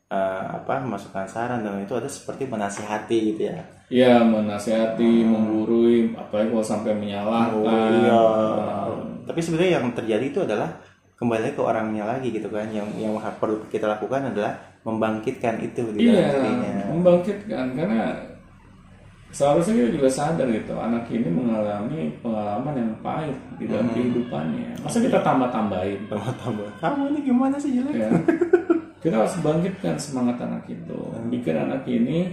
eh, 0.09 0.45
apa 0.63 0.81
memasukkan 0.81 1.27
saran 1.27 1.67
dan 1.67 1.83
itu 1.83 1.93
ada 1.93 2.07
seperti 2.07 2.47
menasihati 2.47 3.19
gitu 3.35 3.43
ya. 3.51 3.59
ya 3.93 4.15
menasihati 4.25 5.27
menggurui 5.29 6.15
apalagi 6.17 6.49
kalau 6.55 6.65
sampai 6.65 6.95
menyalahkan 6.97 7.53
Oh 7.61 7.67
iya. 7.67 8.23
Tapi 9.27 9.41
sebenarnya 9.43 9.83
yang 9.83 9.91
terjadi 9.93 10.25
itu 10.25 10.41
adalah 10.47 10.71
kembali 11.19 11.53
ke 11.53 11.61
orangnya 11.61 12.07
lagi 12.07 12.31
gitu 12.31 12.49
kan. 12.49 12.71
Yang 12.71 12.89
yang 12.97 13.13
perlu 13.43 13.59
kita 13.69 13.91
lakukan 13.91 14.31
adalah 14.33 14.55
membangkitkan 14.85 15.59
itu 15.65 15.83
di 15.97 16.07
dalam 16.07 16.15
Iya, 16.15 16.29
dirinya. 16.37 16.85
membangkitkan 16.93 17.65
karena 17.73 18.03
seharusnya 19.35 19.75
kita 19.75 19.91
juga 19.99 20.09
sadar 20.09 20.47
gitu 20.47 20.79
anak 20.79 21.11
ini 21.11 21.27
mengalami 21.27 22.15
pengalaman 22.23 22.75
yang 22.79 22.93
pahit 23.03 23.35
di 23.59 23.67
dalam 23.67 23.91
kehidupannya. 23.91 24.79
Masa 24.79 25.03
kita 25.03 25.19
tambah-tambahin? 25.27 26.07
Tambah-tambah. 26.07 26.69
Kamu 26.79 27.03
ini 27.11 27.19
gimana 27.27 27.59
sih 27.59 27.75
jelek? 27.75 27.95
Ya. 27.99 28.11
Kita 29.03 29.21
harus 29.21 29.37
bangkitkan 29.43 30.01
semangat 30.01 30.41
anak 30.41 30.65
itu, 30.71 31.01
bikin 31.29 31.61
anak 31.61 31.85
ini 31.85 32.33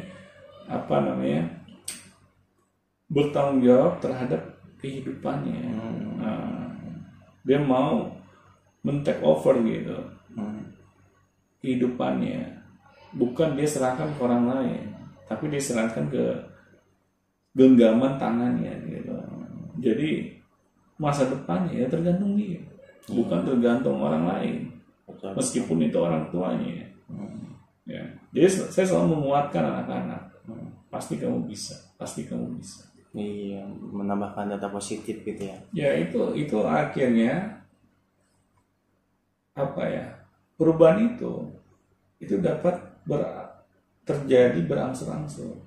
apa 0.71 1.03
namanya 1.03 1.43
bertanggung 3.11 3.59
jawab 3.59 3.99
terhadap 3.99 4.39
kehidupannya. 4.79 5.67
Nah, 6.15 6.71
dia 7.43 7.59
mau 7.59 8.07
men-take 8.85 9.21
over 9.21 9.57
gitu 9.65 9.99
Hmm. 10.31 10.63
kehidupannya 11.59 12.55
bukan 13.11 13.59
dia 13.59 13.67
serahkan 13.67 14.15
ke 14.15 14.19
orang 14.23 14.47
lain 14.47 14.95
tapi 15.27 15.51
dia 15.51 15.59
serahkan 15.59 16.07
ke 16.07 16.23
genggaman 17.55 18.15
tangannya 18.15 18.73
gitu. 18.87 19.13
Jadi 19.81 20.39
masa 20.95 21.27
depannya 21.27 21.83
ya 21.83 21.87
tergantung 21.89 22.37
dia. 22.37 22.61
Bukan 23.11 23.43
tergantung 23.43 23.99
orang 23.99 24.29
lain. 24.29 24.57
Meskipun 25.35 25.83
itu 25.83 25.97
orang 25.99 26.31
tuanya. 26.31 26.87
Ya. 27.83 28.03
Jadi 28.31 28.47
saya 28.47 28.85
selalu 28.87 29.19
menguatkan 29.19 29.63
anak-anak. 29.65 30.21
Pasti 30.87 31.19
kamu 31.19 31.49
bisa. 31.49 31.75
Pasti 31.99 32.23
kamu 32.23 32.55
bisa. 32.59 32.87
Iya, 33.11 33.67
menambahkan 33.67 34.55
data 34.55 34.71
positif 34.71 35.19
gitu 35.27 35.43
ya. 35.43 35.57
ya 35.75 35.89
itu 35.99 36.31
itu 36.31 36.63
akhirnya 36.63 37.59
apa 39.51 39.83
ya 39.83 40.05
perubahan 40.55 41.11
itu 41.11 41.43
itu 42.23 42.39
dapat 42.39 42.79
ber- 43.03 43.51
terjadi 44.07 44.63
berangsur-angsur 44.63 45.59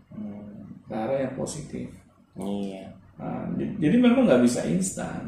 ke 0.85 0.95
arah 0.95 1.18
yang 1.20 1.35
positif 1.35 1.89
Iya. 2.35 2.91
Nah, 3.14 3.47
jadi 3.78 3.95
memang 3.95 4.26
nggak 4.26 4.43
bisa 4.43 4.66
instan 4.66 5.22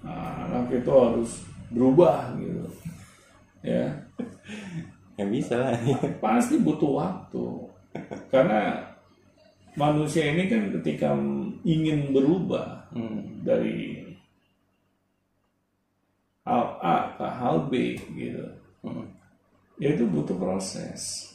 Nah, 0.00 0.46
anak 0.46 0.70
itu 0.72 0.88
harus 0.88 1.30
berubah 1.68 2.32
gitu 2.38 2.64
ya 3.60 3.90
Ya 5.18 5.24
bisa 5.24 5.56
lah. 5.56 5.72
pasti 6.24 6.60
butuh 6.60 6.92
waktu 6.96 7.44
karena 8.28 8.84
manusia 9.72 10.28
ini 10.28 10.44
kan 10.46 10.72
ketika 10.80 11.12
ingin 11.62 12.12
berubah 12.12 12.88
Hmm. 12.88 13.44
dari 13.44 14.04
hal 16.46 16.64
A 16.80 16.96
ke 17.12 17.26
hal 17.26 17.56
B 17.66 17.72
gitu 18.14 18.46
Hmm. 18.80 19.02
ya 19.76 19.92
itu 19.92 20.06
butuh 20.06 20.38
proses 20.38 21.34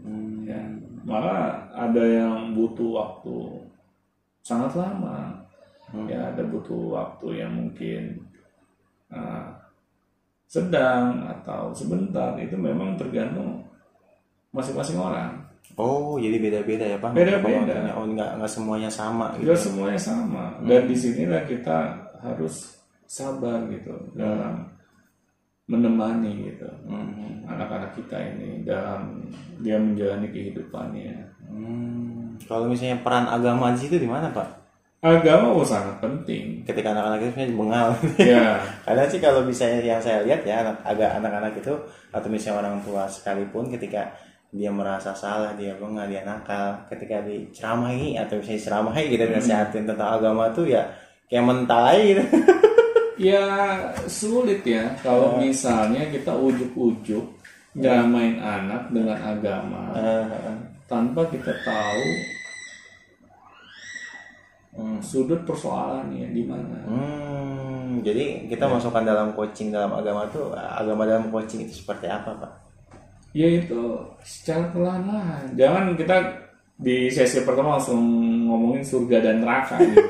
Hmm. 0.00 0.48
ya 0.48 0.60
malah 1.04 1.68
ada 1.72 2.04
yang 2.04 2.56
butuh 2.56 2.90
waktu 2.96 3.36
sangat 4.40 4.72
lama 4.76 5.44
ya 6.08 6.32
ada 6.32 6.42
butuh 6.46 6.96
waktu 6.96 7.44
yang 7.44 7.52
mungkin 7.52 8.20
uh, 9.12 9.48
sedang 10.50 11.24
atau 11.28 11.70
sebentar 11.76 12.34
itu 12.40 12.56
memang 12.56 12.96
tergantung 12.96 13.64
masing-masing 14.50 14.98
orang 14.98 15.40
Oh, 15.78 16.18
jadi 16.18 16.42
beda-beda 16.42 16.82
ya, 16.82 16.98
Pak? 16.98 17.14
Beda-beda. 17.14 17.94
Oh, 17.94 18.02
nggak 18.02 18.42
nggak 18.42 18.50
semuanya 18.50 18.90
sama 18.90 19.38
gitu. 19.38 19.54
semuanya 19.54 20.00
sama 20.00 20.58
dan 20.66 20.82
di 20.90 20.96
sinilah 20.98 21.46
kita 21.46 21.94
harus 22.20 22.80
sabar 23.06 23.64
gitu 23.70 23.94
dalam 24.14 24.66
menemani 25.70 26.50
gitu 26.50 26.66
Hmm. 26.82 27.46
anak-anak 27.46 27.94
kita 27.94 28.18
ini 28.18 28.66
dalam 28.66 29.22
dia 29.58 29.78
menjalani 29.78 30.26
kehidupannya 30.28 31.14
Hmm. 31.46 32.38
Kalau 32.46 32.66
misalnya 32.66 33.02
peran 33.02 33.26
agama 33.26 33.70
di 33.70 33.82
situ 33.82 33.96
di 33.96 34.06
mana, 34.06 34.30
Pak? 34.30 34.58
agama 35.00 35.48
oh, 35.50 35.64
sangat 35.64 35.96
penting 35.96 36.60
Ketika 36.60 36.92
anak-anak 36.92 37.24
itu 37.24 37.30
sebenarnya 37.32 37.56
bengal. 37.56 37.88
ya 38.20 38.46
Karena 38.84 39.02
sih 39.08 39.16
kalau 39.16 39.40
misalnya 39.42 39.80
yang 39.80 39.96
saya 39.96 40.20
lihat 40.20 40.44
ya 40.44 40.60
anak 40.60 40.76
agak 40.84 41.10
anak-anak 41.16 41.56
itu 41.56 41.72
atau 42.12 42.28
misalnya 42.28 42.60
orang 42.60 42.76
tua 42.84 43.08
sekalipun 43.08 43.72
ketika 43.72 44.12
dia 44.50 44.68
merasa 44.68 45.14
salah, 45.14 45.54
dia 45.54 45.72
bengal, 45.74 46.04
dia 46.04 46.20
nakal, 46.20 46.74
ketika 46.86 47.22
diceramahi 47.22 48.18
atau 48.18 48.36
misalnya 48.36 48.58
diceramahi 48.60 49.02
gitu 49.08 49.24
nasihatin 49.26 49.84
tentang 49.86 50.10
agama 50.10 50.50
tuh 50.50 50.66
ya 50.66 50.82
kayak 51.26 51.46
mental 51.46 51.82
aja 51.86 52.02
gitu. 52.04 52.22
ya 53.20 53.44
sulit 54.08 54.64
ya. 54.64 54.96
Kalau 55.04 55.36
misalnya 55.36 56.08
kita 56.08 56.32
ujuk-ujuk 56.32 57.24
nyamain 57.76 58.40
anak 58.40 58.88
dengan 58.88 59.20
agama 59.20 59.94
tanpa 60.88 61.22
kita 61.28 61.52
tahu 61.62 62.04
sudut 65.04 65.44
persoalannya 65.44 66.32
di 66.32 66.42
mana. 66.48 66.78
Hmm, 66.88 68.00
jadi 68.00 68.48
kita 68.48 68.64
masukkan 68.64 69.04
dalam 69.04 69.36
coaching 69.36 69.68
dalam 69.68 69.92
agama 69.92 70.24
tuh 70.32 70.56
agama 70.56 71.04
dalam 71.04 71.28
coaching 71.28 71.68
itu 71.68 71.84
seperti 71.84 72.08
apa, 72.08 72.32
Pak? 72.40 72.52
yaitu 73.30 73.94
secara 74.26 74.70
perlahan-lahan. 74.74 75.54
Jangan 75.54 75.94
kita 75.94 76.16
di 76.80 77.12
sesi 77.12 77.44
pertama 77.46 77.78
langsung 77.78 78.00
ngomongin 78.48 78.82
surga 78.82 79.18
dan 79.22 79.44
neraka 79.44 79.76
gitu. 79.78 80.00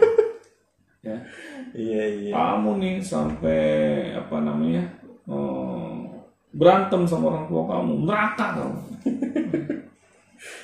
ya 1.09 1.17
Iya, 1.71 2.03
iya. 2.21 2.33
kamu 2.35 2.71
nih 2.83 2.97
sampai 2.99 3.63
apa 4.13 4.37
namanya 4.43 4.83
eh, 5.27 5.95
berantem 6.51 7.07
sama 7.07 7.31
orang 7.31 7.45
tua 7.47 7.63
kamu 7.67 7.93
neraka 8.05 8.47
kamu 8.59 8.79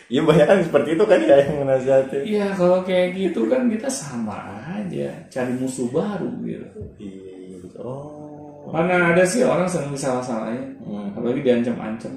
Iya 0.07 0.23
banyak 0.23 0.47
kan 0.47 0.59
seperti 0.63 0.89
itu 0.95 1.05
kan 1.05 1.19
ya 1.19 1.37
yang 1.43 1.67
menasihatin. 1.67 2.23
Iya 2.23 2.47
kalau 2.55 2.79
kayak 2.87 3.19
gitu 3.19 3.51
kan 3.51 3.67
kita 3.67 3.91
sama 3.91 4.39
aja 4.71 5.11
cari 5.27 5.53
musuh 5.59 5.91
baru 5.91 6.31
gitu 6.47 6.67
Iya, 7.03 7.35
iya, 7.43 7.57
betul. 7.59 7.83
Oh. 7.83 8.71
Mana 8.71 9.11
ada 9.15 9.27
sih 9.27 9.43
orang 9.43 9.67
senang 9.67 9.95
disalah-salahin, 9.95 10.79
Hmm. 10.83 11.11
apalagi 11.11 11.43
diancam-ancam. 11.43 12.15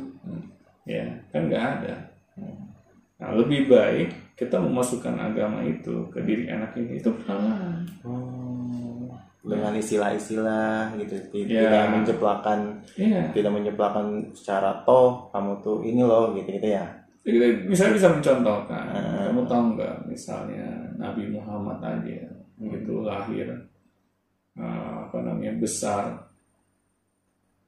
Ya, 0.86 1.06
kan 1.30 1.46
nggak 1.50 1.62
ada. 1.82 1.94
Nah, 3.20 3.30
lebih 3.38 3.70
baik 3.70 4.10
kita 4.34 4.58
memasukkan 4.58 5.14
agama 5.20 5.62
itu 5.62 6.08
ke 6.14 6.22
diri 6.24 6.46
anak 6.50 6.74
ini 6.78 6.98
itu 6.98 7.10
perlahan. 7.22 7.86
Oh. 8.02 8.49
Dengan 9.40 9.72
istilah-istilah 9.72 11.00
gitu, 11.00 11.16
Ya. 11.48 11.64
tidak 11.64 11.86
menjeplakan, 11.96 12.60
Iya. 13.00 13.32
tidak 13.32 13.52
menjeplakan 13.56 14.36
secara 14.36 14.84
toh 14.84 15.32
kamu 15.32 15.64
tuh 15.64 15.80
ini 15.82 16.04
loh 16.04 16.36
gitu 16.36 16.60
gitu 16.60 16.68
ya. 16.76 16.84
Kita 17.24 17.46
misalnya 17.64 17.94
bisa 17.96 18.10
mencontohkan, 18.12 18.84
Hmm. 18.92 19.32
kamu 19.32 19.42
tahu 19.48 19.64
nggak 19.80 19.96
misalnya 20.12 20.68
Nabi 21.00 21.32
Muhammad 21.32 21.80
aja 21.80 22.20
itu 22.60 22.94
lahir 23.00 23.48
eh, 24.60 24.92
apa 25.08 25.18
namanya 25.24 25.56
besar 25.56 26.20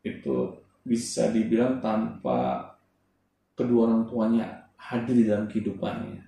itu 0.04 0.52
bisa 0.84 1.30
dibilang 1.30 1.80
tanpa 1.80 2.68
kedua 3.54 3.88
orang 3.88 4.04
tuanya 4.10 4.46
hadir 4.76 5.14
di 5.14 5.26
dalam 5.30 5.46
kehidupannya. 5.48 6.20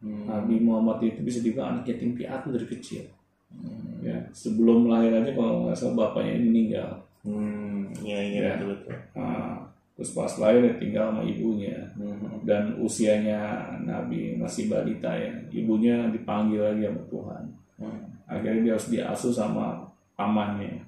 Hmm. 0.00 0.26
Nabi 0.26 0.58
Muhammad 0.58 1.04
itu 1.04 1.20
bisa 1.22 1.38
dibilang 1.38 1.78
anak 1.78 1.92
yatim 1.92 2.16
piatu 2.16 2.50
dari 2.50 2.66
kecil. 2.66 3.04
Ya, 3.98 4.14
sebelum 4.30 4.86
lahir 4.86 5.10
aja 5.10 5.32
kalau 5.32 5.66
nggak 5.66 5.74
salah 5.74 5.94
bapaknya 6.06 6.32
ini 6.34 6.46
meninggal. 6.46 6.90
Hmm, 7.22 7.90
iya 8.00 8.18
iya 8.22 8.40
Ya. 8.40 8.50
betul 8.54 8.68
betul. 8.78 8.94
Nah, 9.14 9.58
terus 9.92 10.10
pas 10.14 10.32
lahir 10.38 10.62
dia 10.62 10.74
tinggal 10.78 11.10
sama 11.10 11.22
ibunya. 11.22 11.76
Hmm. 11.98 12.38
dan 12.46 12.78
usianya 12.78 13.36
Nabi 13.82 14.38
masih 14.38 14.70
balita 14.70 15.10
ya 15.10 15.28
ibunya 15.50 16.06
dipanggil 16.08 16.62
lagi 16.62 16.86
sama 16.86 17.02
Tuhan 17.04 17.42
Hmm. 17.76 18.06
akhirnya 18.24 18.60
dia 18.62 18.72
harus 18.72 18.88
diasuh 18.88 19.30
sama 19.30 19.82
pamannya 20.14 20.78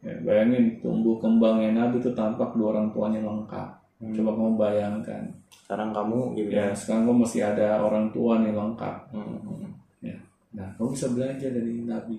ya, 0.00 0.12
bayangin 0.22 0.76
tumbuh 0.78 1.16
kembangnya 1.16 1.72
Nabi 1.74 1.98
itu 1.98 2.12
tanpa 2.12 2.48
kedua 2.48 2.72
orang 2.72 2.88
tuanya 2.90 3.20
lengkap 3.20 3.68
coba 4.12 4.30
kamu 4.30 4.52
bayangkan 4.54 5.22
Sekarang 5.64 5.90
kamu 5.90 6.36
gitu 6.36 6.52
ya 6.52 6.68
sekarang 6.70 7.02
kamu 7.04 7.18
masih 7.24 7.40
ada 7.42 7.80
orang 7.80 8.06
tua 8.10 8.32
nih 8.38 8.52
lengkap 8.52 8.96
Hmm. 9.10 9.75
Ya 10.56 10.58
nah 10.58 10.68
kamu 10.74 10.88
bisa 10.90 11.06
belajar 11.12 11.50
dari 11.52 11.84
Nabi 11.84 12.16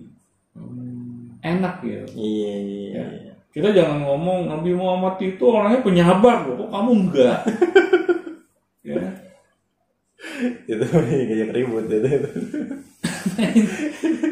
enak 1.40 1.76
gitu 1.82 2.06
Iya 2.14 2.54
iya. 2.56 2.86
Ya. 2.94 3.06
iya. 3.10 3.34
kita 3.50 3.74
jangan 3.74 4.02
ngomong 4.04 4.46
Nabi 4.48 4.72
Muhammad 4.72 5.18
itu 5.20 5.42
orangnya 5.42 5.82
penyabar 5.82 6.46
loh 6.46 6.56
kok 6.60 6.70
kamu 6.70 6.92
enggak 7.04 7.40
ya 8.88 9.02
Itu 10.68 10.86
kayak 10.94 11.50
ribut 11.52 11.86
itu. 11.88 12.08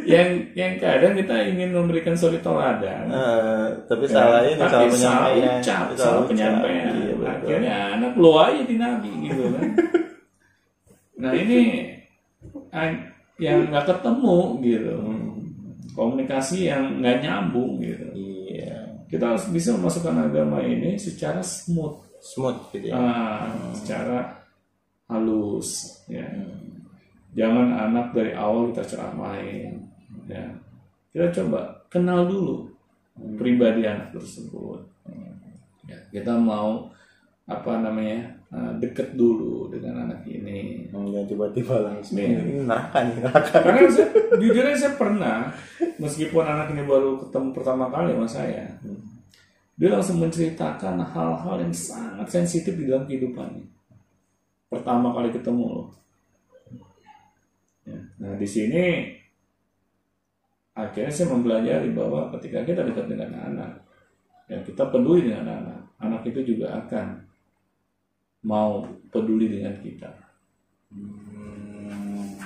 yang 0.06 0.28
yang 0.54 0.78
kadang 0.78 1.14
kita 1.14 1.34
ingin 1.46 1.74
memberikan 1.74 2.14
suri 2.14 2.38
teladan 2.40 3.10
Eh, 3.10 3.66
tapi 3.86 4.06
salah 4.06 4.46
ini 4.46 4.54
tapi 4.56 4.70
salah 4.70 4.94
salah 4.94 5.34
penyampaian. 5.34 5.58
ucap, 5.58 5.86
salah 5.98 6.22
ucap. 6.22 6.30
penyampaian. 6.30 6.94
Iya. 6.94 7.14
Akhirnya 7.26 7.76
anak 7.98 8.14
lo 8.16 8.32
aja 8.38 8.62
di 8.62 8.76
nabi 8.78 9.10
gitu 9.26 9.44
kan. 9.50 9.64
nah 11.16 11.32
ini 11.34 11.60
yang 13.42 13.68
nggak 13.68 13.86
ketemu 13.90 14.38
gitu, 14.64 14.96
komunikasi 15.96 16.72
yang 16.72 17.00
nggak 17.04 17.20
nyambung 17.24 17.80
gitu. 17.84 18.08
Iya. 18.16 19.04
Kita 19.12 19.36
harus 19.36 19.46
bisa 19.52 19.76
memasukkan 19.76 20.32
agama 20.32 20.64
ini 20.64 20.96
secara 20.96 21.44
smooth, 21.44 22.00
Smooth 22.24 22.74
gitu 22.74 22.90
ya. 22.90 22.96
ah, 22.96 23.48
secara 23.76 24.44
halus, 25.12 26.02
ya. 26.10 26.26
Jangan 27.36 27.92
anak 27.92 28.16
dari 28.16 28.32
awal 28.32 28.72
kita 28.72 28.96
ceramain, 28.96 29.84
ya. 30.32 30.46
Kita 31.12 31.32
coba 31.44 31.84
kenal 31.92 32.28
dulu 32.28 32.72
pribadi 33.40 33.88
anak 33.88 34.12
tersebut. 34.16 34.84
Ya, 35.86 36.00
kita 36.12 36.36
mau 36.36 36.90
apa 37.46 37.78
namanya 37.78 38.42
eh, 38.56 38.72
deket 38.80 39.20
dulu 39.20 39.68
dengan 39.68 40.08
anak 40.08 40.24
ini. 40.24 40.88
Enggak 40.96 41.28
tiba-tiba 41.28 41.76
langsung. 41.84 42.16
Ini 42.16 42.64
neraka 42.64 43.04
nih 43.04 43.20
neraka. 43.20 43.56
Karena 43.60 43.92
saya, 43.92 44.08
jujur 44.40 44.64
saya 44.72 44.94
pernah, 44.96 45.38
meskipun 46.00 46.44
anak 46.48 46.72
ini 46.72 46.88
baru 46.88 47.20
ketemu 47.28 47.48
pertama 47.52 47.92
kali 47.92 48.16
sama 48.16 48.28
saya, 48.32 48.64
dia 49.76 49.90
langsung 49.92 50.24
menceritakan 50.24 51.04
hal-hal 51.04 51.56
yang 51.60 51.76
sangat 51.76 52.28
sensitif 52.32 52.80
di 52.80 52.88
dalam 52.88 53.04
kehidupannya. 53.04 53.68
Pertama 54.72 55.12
kali 55.12 55.36
ketemu 55.36 55.66
loh. 55.68 55.90
Ya, 57.86 58.00
Nah 58.24 58.34
di 58.40 58.48
sini 58.48 58.84
akhirnya 60.74 61.12
saya 61.12 61.28
mempelajari 61.32 61.92
bahwa 61.92 62.32
ketika 62.40 62.64
kita 62.64 62.88
dekat 62.88 63.06
dengan 63.12 63.32
anak, 63.36 63.72
ya 64.48 64.64
kita 64.64 64.88
peduli 64.88 65.28
dengan 65.28 65.48
anak, 65.64 65.80
anak 66.00 66.22
itu 66.24 66.56
juga 66.56 66.80
akan 66.80 67.25
mau 68.46 68.86
peduli 69.10 69.50
dengan 69.50 69.74
kita. 69.82 70.14
Hmm. 70.94 72.38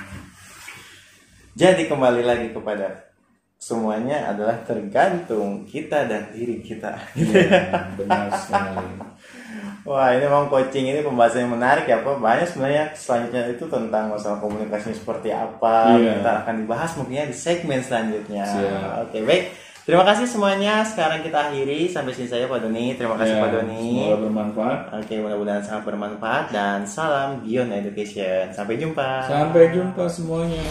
Jadi 1.60 1.92
kembali 1.92 2.24
lagi 2.24 2.56
kepada 2.56 3.12
semuanya 3.60 4.32
adalah 4.32 4.64
tergantung 4.64 5.68
kita 5.68 6.08
dan 6.08 6.32
diri 6.32 6.64
kita. 6.64 6.96
Iya, 7.20 7.92
benar 8.00 8.32
sekali. 8.40 8.88
Wah 9.84 10.16
ini 10.16 10.24
memang 10.24 10.48
coaching 10.48 10.88
ini 10.88 11.04
pembahasan 11.04 11.44
yang 11.44 11.60
menarik 11.60 11.84
ya 11.84 12.00
Pak. 12.00 12.16
Banyak 12.24 12.48
sebenarnya 12.48 12.96
selanjutnya 12.96 13.52
itu 13.52 13.68
tentang 13.68 14.16
masalah 14.16 14.40
komunikasi 14.40 14.96
seperti 14.96 15.36
apa. 15.36 16.00
Iya. 16.00 16.24
Kita 16.24 16.32
akan 16.46 16.56
dibahas 16.64 16.92
mungkinnya 16.96 17.28
di 17.28 17.36
segmen 17.36 17.84
selanjutnya. 17.84 18.48
Siap. 18.48 19.12
Oke 19.12 19.20
baik. 19.28 19.69
Terima 19.90 20.06
kasih 20.06 20.30
semuanya. 20.30 20.86
Sekarang 20.86 21.26
kita 21.26 21.50
akhiri 21.50 21.90
sampai 21.90 22.14
sini 22.14 22.30
saya 22.30 22.46
Pak 22.46 22.62
Doni. 22.62 22.94
Terima 22.94 23.18
kasih 23.18 23.34
Ya, 23.34 23.42
Pak 23.42 23.50
Doni. 23.58 23.90
Semoga 24.06 24.22
bermanfaat. 24.22 24.80
Oke 25.02 25.18
mudah-mudahan 25.18 25.66
sangat 25.66 25.84
bermanfaat 25.90 26.54
dan 26.54 26.86
salam 26.86 27.42
Beyond 27.42 27.74
Education. 27.74 28.54
Sampai 28.54 28.78
jumpa. 28.78 29.26
Sampai 29.26 29.74
jumpa 29.74 30.06
semuanya. 30.06 30.62